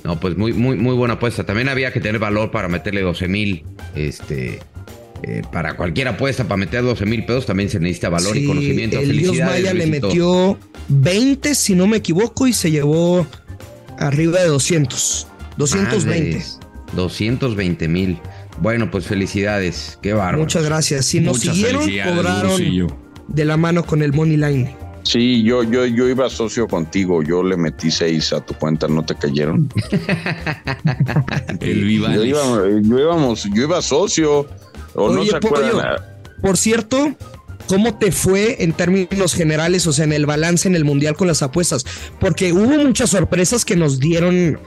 [0.03, 1.45] no, pues muy, muy, muy buena apuesta.
[1.45, 3.65] También había que tener valor para meterle 12 mil.
[3.95, 4.59] Este,
[5.23, 8.99] eh, para cualquier apuesta, para meter 12 mil pesos, también se necesita valor y conocimiento.
[8.99, 10.57] El Dios Maya le metió
[10.89, 13.25] 20, si no me equivoco, y se llevó
[13.97, 15.27] arriba de 200.
[15.57, 16.29] 220.
[16.29, 16.59] Madres,
[16.93, 18.19] 220 mil.
[18.59, 19.97] Bueno, pues felicidades.
[20.01, 20.39] Qué bárbaro.
[20.39, 21.05] Muchas gracias.
[21.05, 22.87] Si nos Muchas siguieron, cobraron
[23.27, 24.75] de la mano con el Money Line.
[25.05, 29.05] Sí, yo, yo, yo iba socio contigo, yo le metí seis a tu cuenta, ¿no
[29.05, 29.69] te cayeron?
[31.59, 34.47] El Yo iba, yo íbamos, yo iba socio,
[34.95, 35.95] o no Oye, se Pollo, acuerdan.
[36.41, 37.15] Por cierto,
[37.67, 41.27] ¿cómo te fue en términos generales, o sea, en el balance en el Mundial con
[41.27, 41.85] las apuestas?
[42.19, 44.59] Porque hubo muchas sorpresas que nos dieron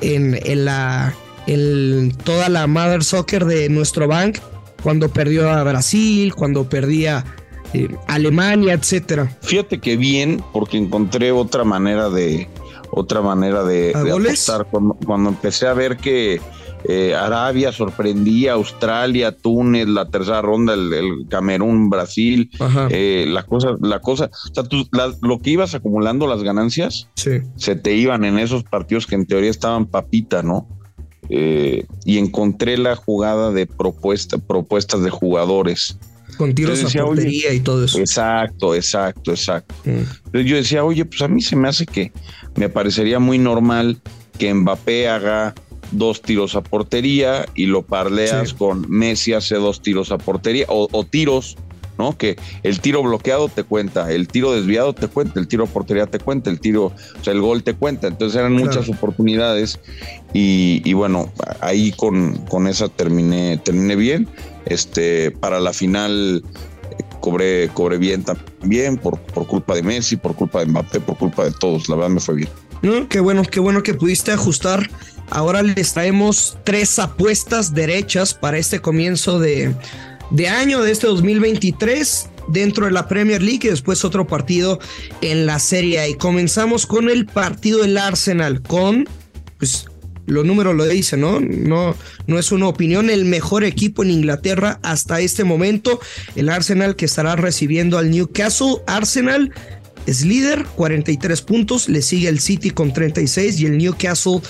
[0.00, 1.14] en, en la
[1.46, 4.38] en toda la Mother Soccer de nuestro bank,
[4.82, 7.24] cuando perdió a Brasil, cuando perdía
[7.72, 9.36] eh, Alemania, etcétera.
[9.42, 12.48] Fíjate que bien, porque encontré otra manera de
[12.90, 14.66] otra manera de, ¿A de apostar.
[14.70, 16.40] Cuando, cuando empecé a ver que
[16.88, 22.50] eh, Arabia sorprendía, Australia, Túnez, la tercera ronda, el, el Camerún, Brasil,
[22.90, 27.08] eh, la cosa, la cosa, o sea, tú- la- lo que ibas acumulando las ganancias
[27.14, 27.40] Sí.
[27.56, 30.66] se te iban en esos partidos que en teoría estaban papita, ¿no?
[31.28, 35.96] Eh, y encontré la jugada de propuesta, propuestas de jugadores.
[36.36, 37.98] Con tiros Yo decía, a oye, portería y todo eso.
[37.98, 39.74] Exacto, exacto, exacto.
[39.84, 39.90] Mm.
[40.26, 42.10] Entonces yo decía, oye, pues a mí se me hace que
[42.56, 43.98] me parecería muy normal
[44.38, 45.54] que Mbappé haga
[45.92, 48.54] dos tiros a portería y lo parleas Sí.
[48.56, 51.56] con Messi hace dos tiros a portería o, o tiros,
[51.98, 52.16] ¿no?
[52.16, 56.06] Que el tiro bloqueado te cuenta, el tiro desviado te cuenta, el tiro a portería
[56.06, 58.08] te cuenta, el tiro, o sea, el gol te cuenta.
[58.08, 58.66] Entonces eran Claro.
[58.66, 59.78] muchas oportunidades
[60.32, 61.30] y, y bueno,
[61.60, 64.26] ahí con, con esa terminé, terminé bien.
[64.64, 66.42] Este, para la final
[66.90, 71.18] eh, cobré, cobré bien también por, por culpa de Messi, por culpa de Mbappé, por
[71.18, 71.88] culpa de todos.
[71.88, 72.48] La verdad me fue bien.
[72.80, 74.88] No, qué bueno, qué bueno que pudiste ajustar.
[75.32, 79.74] Ahora les traemos tres apuestas derechas para este comienzo de,
[80.30, 84.78] de año, de este 2023, dentro de la Premier League y después otro partido
[85.22, 86.08] en la Serie A.
[86.08, 89.08] Y comenzamos con el partido del Arsenal, con,
[89.56, 89.86] pues,
[90.26, 91.40] los números lo dicen, ¿no?
[91.40, 95.98] No, no es una opinión, el mejor equipo en Inglaterra hasta este momento,
[96.36, 98.82] el Arsenal que estará recibiendo al Newcastle.
[98.86, 99.50] Arsenal
[100.06, 104.40] es líder, 43 puntos, le sigue el City con 36 y el Newcastle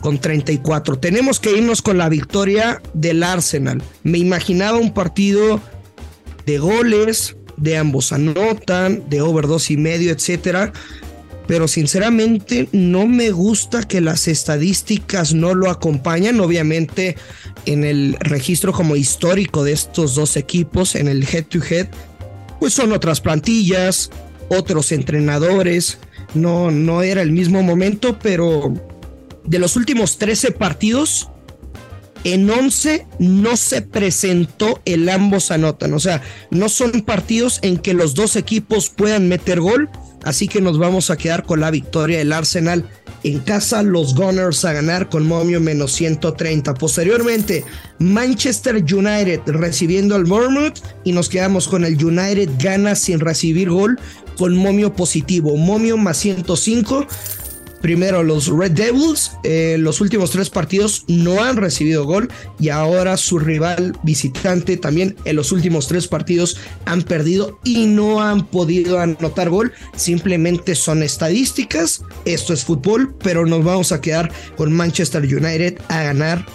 [0.00, 0.98] con 34.
[0.98, 3.82] Tenemos que irnos con la victoria del Arsenal.
[4.02, 5.60] Me imaginaba un partido
[6.46, 10.72] de goles, de ambos anotan, de over dos y medio, etcétera.
[11.46, 16.40] Pero sinceramente no me gusta que las estadísticas no lo acompañan.
[16.40, 17.16] Obviamente
[17.66, 21.88] en el registro como histórico de estos dos equipos, en el head to head,
[22.60, 24.10] pues son otras plantillas,
[24.52, 25.98] otros entrenadores.
[26.34, 28.72] No, no era el mismo momento, pero
[29.44, 31.28] de los últimos 13 partidos,
[32.24, 35.92] en 11 no se presentó el ambos anotan.
[35.94, 39.90] O sea, no son partidos en que los dos equipos puedan meter gol.
[40.24, 42.88] Así que nos vamos a quedar con la victoria del Arsenal
[43.24, 43.82] en casa.
[43.82, 46.74] Los Gunners a ganar con momio menos 130.
[46.74, 47.64] Posteriormente,
[47.98, 50.78] Manchester United recibiendo al Bournemouth.
[51.02, 53.98] Y nos quedamos con el United gana sin recibir gol
[54.36, 55.56] con momio positivo.
[55.56, 57.06] Momio más 105.
[57.82, 62.30] Primero los Red Devils, eh, los últimos tres partidos no han recibido gol
[62.60, 68.22] y ahora su rival visitante también en los últimos tres partidos han perdido y no
[68.22, 69.72] han podido anotar gol.
[69.96, 76.04] Simplemente son estadísticas, esto es fútbol, pero nos vamos a quedar con Manchester United a
[76.04, 76.46] ganar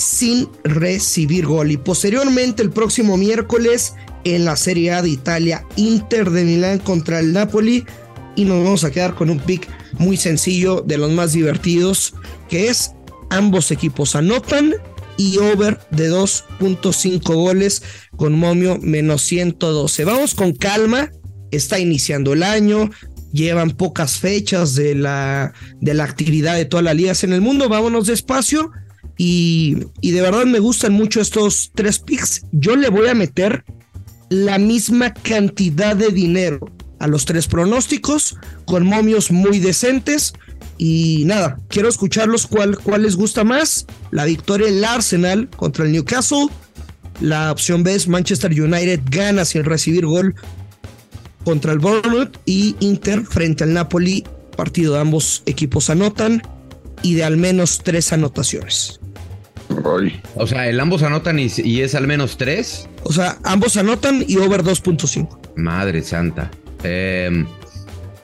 [0.00, 1.70] sin recibir gol.
[1.70, 3.94] Y posteriormente el próximo miércoles
[4.24, 7.84] en la Serie A de Italia, Inter de Milán contra el Napoli
[8.34, 12.14] y nos vamos a quedar con un pick muy sencillo de los más divertidos
[12.48, 12.92] que es
[13.28, 14.74] ambos equipos anotan
[15.18, 17.82] y over de 2.5 goles
[18.16, 20.04] con momio menos 112.
[20.06, 21.10] Vamos con calma,
[21.50, 22.90] está iniciando el año,
[23.32, 27.68] llevan pocas fechas de la, de la actividad de todas las ligas en el mundo,
[27.68, 28.72] vámonos despacio
[29.22, 32.46] y, de verdad me gustan mucho estos tres picks.
[32.52, 33.64] Yo le voy a meter
[34.30, 36.60] la misma cantidad de dinero
[37.00, 40.32] a los tres pronósticos con momios muy decentes.
[40.78, 43.84] Y nada, quiero escucharlos cuál, cuál les gusta más.
[44.10, 46.46] La victoria del Arsenal contra el Newcastle.
[47.20, 50.34] La opción B es Manchester United gana sin recibir gol
[51.44, 54.24] contra el Bournemouth y Inter frente al Napoli.
[54.56, 56.42] Partido de ambos equipos anotan
[57.02, 58.98] y de al menos tres anotaciones.
[60.36, 62.88] O sea, el ambos anotan y, y es al menos tres.
[63.04, 65.38] O sea, ambos anotan y over 2.5.
[65.56, 66.50] Madre santa.
[66.82, 67.44] Eh,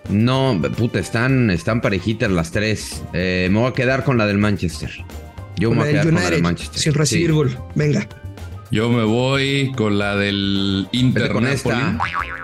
[0.08, 3.02] no, puta, están, están parejitas las tres.
[3.12, 4.90] Eh, me voy a quedar con la del Manchester.
[5.58, 6.80] Yo me voy a quedar con la del Manchester.
[6.80, 7.32] sin recibir Sí.
[7.32, 7.58] gol.
[7.74, 8.06] Venga.
[8.70, 11.92] Yo me voy con la del Inter con esta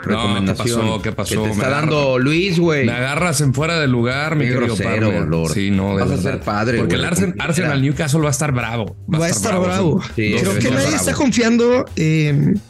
[0.09, 1.03] No, ¿qué pasó?
[1.03, 1.31] ¿Qué pasó?
[1.35, 2.87] Que te Me está agarra- dando Luis, güey.
[2.87, 5.25] Me agarras en fuera de lugar, mi querido grosero.
[5.27, 5.53] Lord.
[5.53, 7.83] Sí, no, de Vas a ser padre, Porque el Arsenal.
[7.83, 8.97] Newcastle va a estar bravo.
[9.13, 10.01] Va a estar bravo.
[10.15, 10.97] Sí, Dos Creo que nadie bravo.
[10.97, 12.61] está confiando en.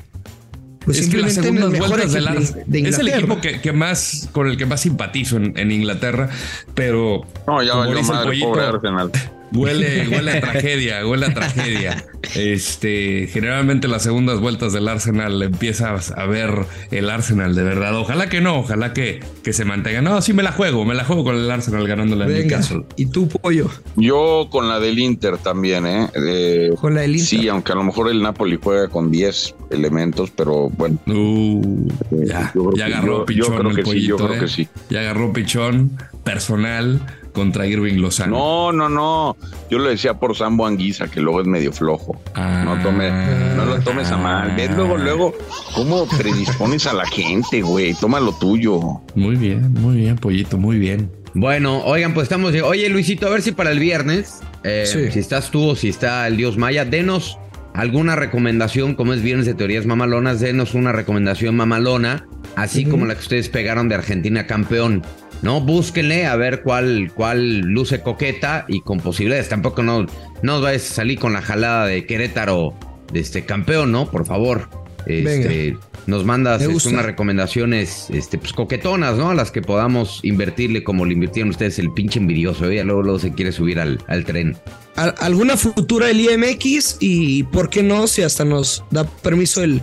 [0.84, 3.72] Pues es que las segundas mejor vueltas del Arsenal de es el equipo que, que
[3.72, 6.28] más con el que más simpatizo en, en Inglaterra,
[6.74, 9.10] pero no, ya como valió dice el pollito, pobre Arsenal.
[9.54, 12.04] Huele, huele a tragedia, huele a tragedia.
[12.34, 16.50] Este, generalmente las segundas vueltas del Arsenal empiezas a ver
[16.90, 17.96] el Arsenal de verdad.
[17.96, 20.00] Ojalá que no, ojalá que, que se mantenga.
[20.02, 22.40] No, sí me la juego, me la juego con el Arsenal ganándole a Venga.
[22.42, 22.84] Newcastle.
[22.96, 23.70] Y tú, pollo.
[23.96, 26.08] Yo con la del Inter también, ¿eh?
[26.14, 27.26] Eh, Con la del Inter.
[27.26, 30.98] Sí, aunque a lo mejor el Napoli juega con 10 elementos, pero bueno.
[31.06, 31.88] Uh,
[32.24, 34.40] ya, creo ya agarró yo- pichón yo creo el que sí, yo pollito, creo ¿eh?
[34.40, 34.68] que sí.
[34.90, 35.90] Ya agarró pichón
[36.24, 37.00] personal
[37.32, 38.36] contra Irving Lozano.
[38.36, 39.36] No, no, no.
[39.70, 42.20] Yo lo decía por Sambo Anguisa, que luego es medio flojo.
[42.34, 42.62] Ah.
[42.64, 43.10] No tome,
[43.56, 44.54] no lo tomes a mal.
[44.56, 45.34] Ves luego, luego,
[45.74, 47.94] cómo predispones a la gente, güey.
[47.94, 48.80] Toma lo tuyo.
[49.14, 51.10] Muy bien, muy bien, pollito, muy bien.
[51.34, 52.52] Bueno, oigan, pues estamos.
[52.62, 55.10] Oye, Luisito, a ver si para el viernes, eh, Sí.
[55.10, 57.38] si estás tú o si está el Dios Maya, denos
[57.74, 63.14] alguna recomendación, como es viernes de teorías mamalonas, denos una recomendación mamalona, así como la
[63.14, 65.02] que ustedes pegaron de Argentina campeón.
[65.42, 69.48] No, búsquenle a ver cuál, cuál luce coqueta y con posibilidades.
[69.48, 70.06] Tampoco no,
[70.42, 72.74] no os vais a salir con la jalada de Querétaro
[73.12, 74.08] de este campeón, ¿no?
[74.10, 74.68] Por favor.
[75.04, 75.76] Este,
[76.06, 79.30] nos mandas este, unas recomendaciones este, pues, coquetonas, ¿no?
[79.30, 82.70] A las que podamos invertirle como le invirtieron ustedes el pinche envidioso.
[82.70, 82.84] ¿eh?
[82.84, 84.56] Luego, luego se quiere subir al, al tren.
[84.94, 89.82] Al- alguna futura del IMX y por qué no, si hasta nos da permiso el,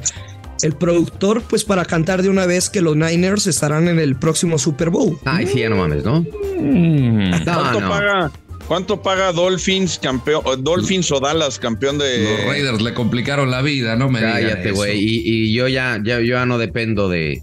[0.62, 4.58] el productor, pues para cantar de una vez que los Niners estarán en el próximo
[4.58, 5.18] Super Bowl.
[5.26, 6.22] Ay, sí, ya no mames, ¿no?
[6.22, 7.44] Mm.
[7.44, 7.90] ¿Cuánto no.
[7.90, 8.32] paga?
[8.68, 13.64] ¿Cuánto paga Dolphins campeón, o Dolphins o Dallas campeón de Los Raiders le complicaron la
[13.64, 15.00] vida, no me Cállate, güey.
[15.00, 17.42] Y, y yo ya, ya, yo ya no dependo de,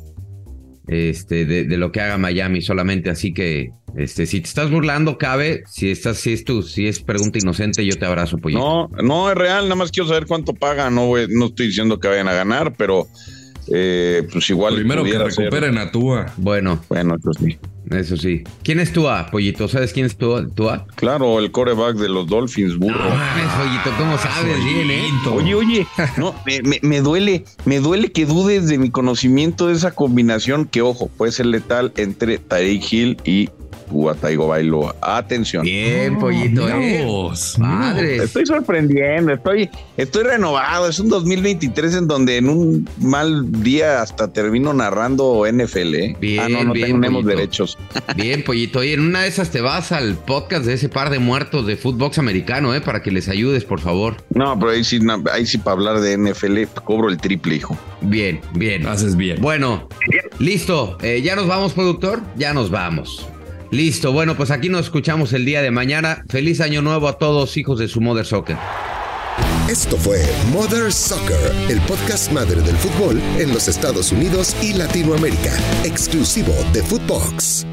[0.89, 3.11] este, de, de lo que haga Miami solamente.
[3.11, 5.63] Así que, este, si te estás burlando, cabe.
[5.67, 8.61] Si estás, si es tu, si es pregunta inocente, yo te abrazo, pollito.
[8.61, 10.91] No, no es real, nada más quiero saber cuánto paga.
[10.91, 13.07] No, no estoy diciendo que vayan a ganar, pero
[13.73, 14.75] eh, pues igual.
[14.75, 15.23] Primero que ser.
[15.23, 16.27] recuperen a Tua.
[16.37, 17.59] Bueno, Bueno, pues sí.
[17.91, 18.43] Eso sí.
[18.63, 19.69] ¿Quién es Tua, pollito?
[19.69, 20.47] ¿Sabes quién es Tua?
[20.55, 20.87] Tua?
[20.97, 22.99] Claro, el coreback de los Dolphins, burro.
[22.99, 25.03] No mames, pollito, ¿cómo sabes bien, eh?
[25.33, 29.75] Oye, oye, no, me, me- me duele, me duele que dudes de mi conocimiento de
[29.75, 33.51] esa combinación que, ojo, puede ser letal entre Tyreek Hill y
[33.89, 34.97] Tua Tagovailoa.
[35.01, 35.63] Atención.
[35.63, 37.05] Bien, pollito, Mira eh.
[37.05, 38.17] vos, Madre.
[38.17, 40.89] Estoy sorprendiendo, estoy, estoy renovado.
[40.89, 45.95] Es un 2023 en donde en un mal día hasta termino narrando NFL.
[45.95, 46.17] ¿eh?
[46.19, 47.29] Bien, ah, no, no bien, tenemos pollito.
[47.29, 47.79] derechos.
[48.17, 48.79] Bien, pollito.
[48.79, 51.77] Oye, en una de esas te vas al podcast de ese par de muertos de
[51.77, 52.81] fútbol americano, ¿eh?
[52.81, 54.17] Para que les ayudes, por favor.
[54.35, 55.01] No, pero ahí sí,
[55.33, 57.77] ahí sí para hablar de NFL cobro el triple, hijo.
[58.01, 58.87] Bien, bien.
[58.87, 59.41] Haces bien.
[59.41, 59.89] Bueno,
[60.39, 60.97] listo.
[61.03, 62.21] Eh, ya nos vamos, productor.
[62.37, 63.27] Ya nos vamos.
[63.71, 64.13] Listo.
[64.13, 66.25] Bueno, pues aquí nos escuchamos el día de mañana.
[66.29, 68.57] Feliz año nuevo a todos, hijos de su Mother Soccer.
[69.69, 75.53] Esto fue Mother Soccer, el podcast madre del fútbol en los Estados Unidos y Latinoamérica,
[75.85, 77.67] exclusivo de Footbox.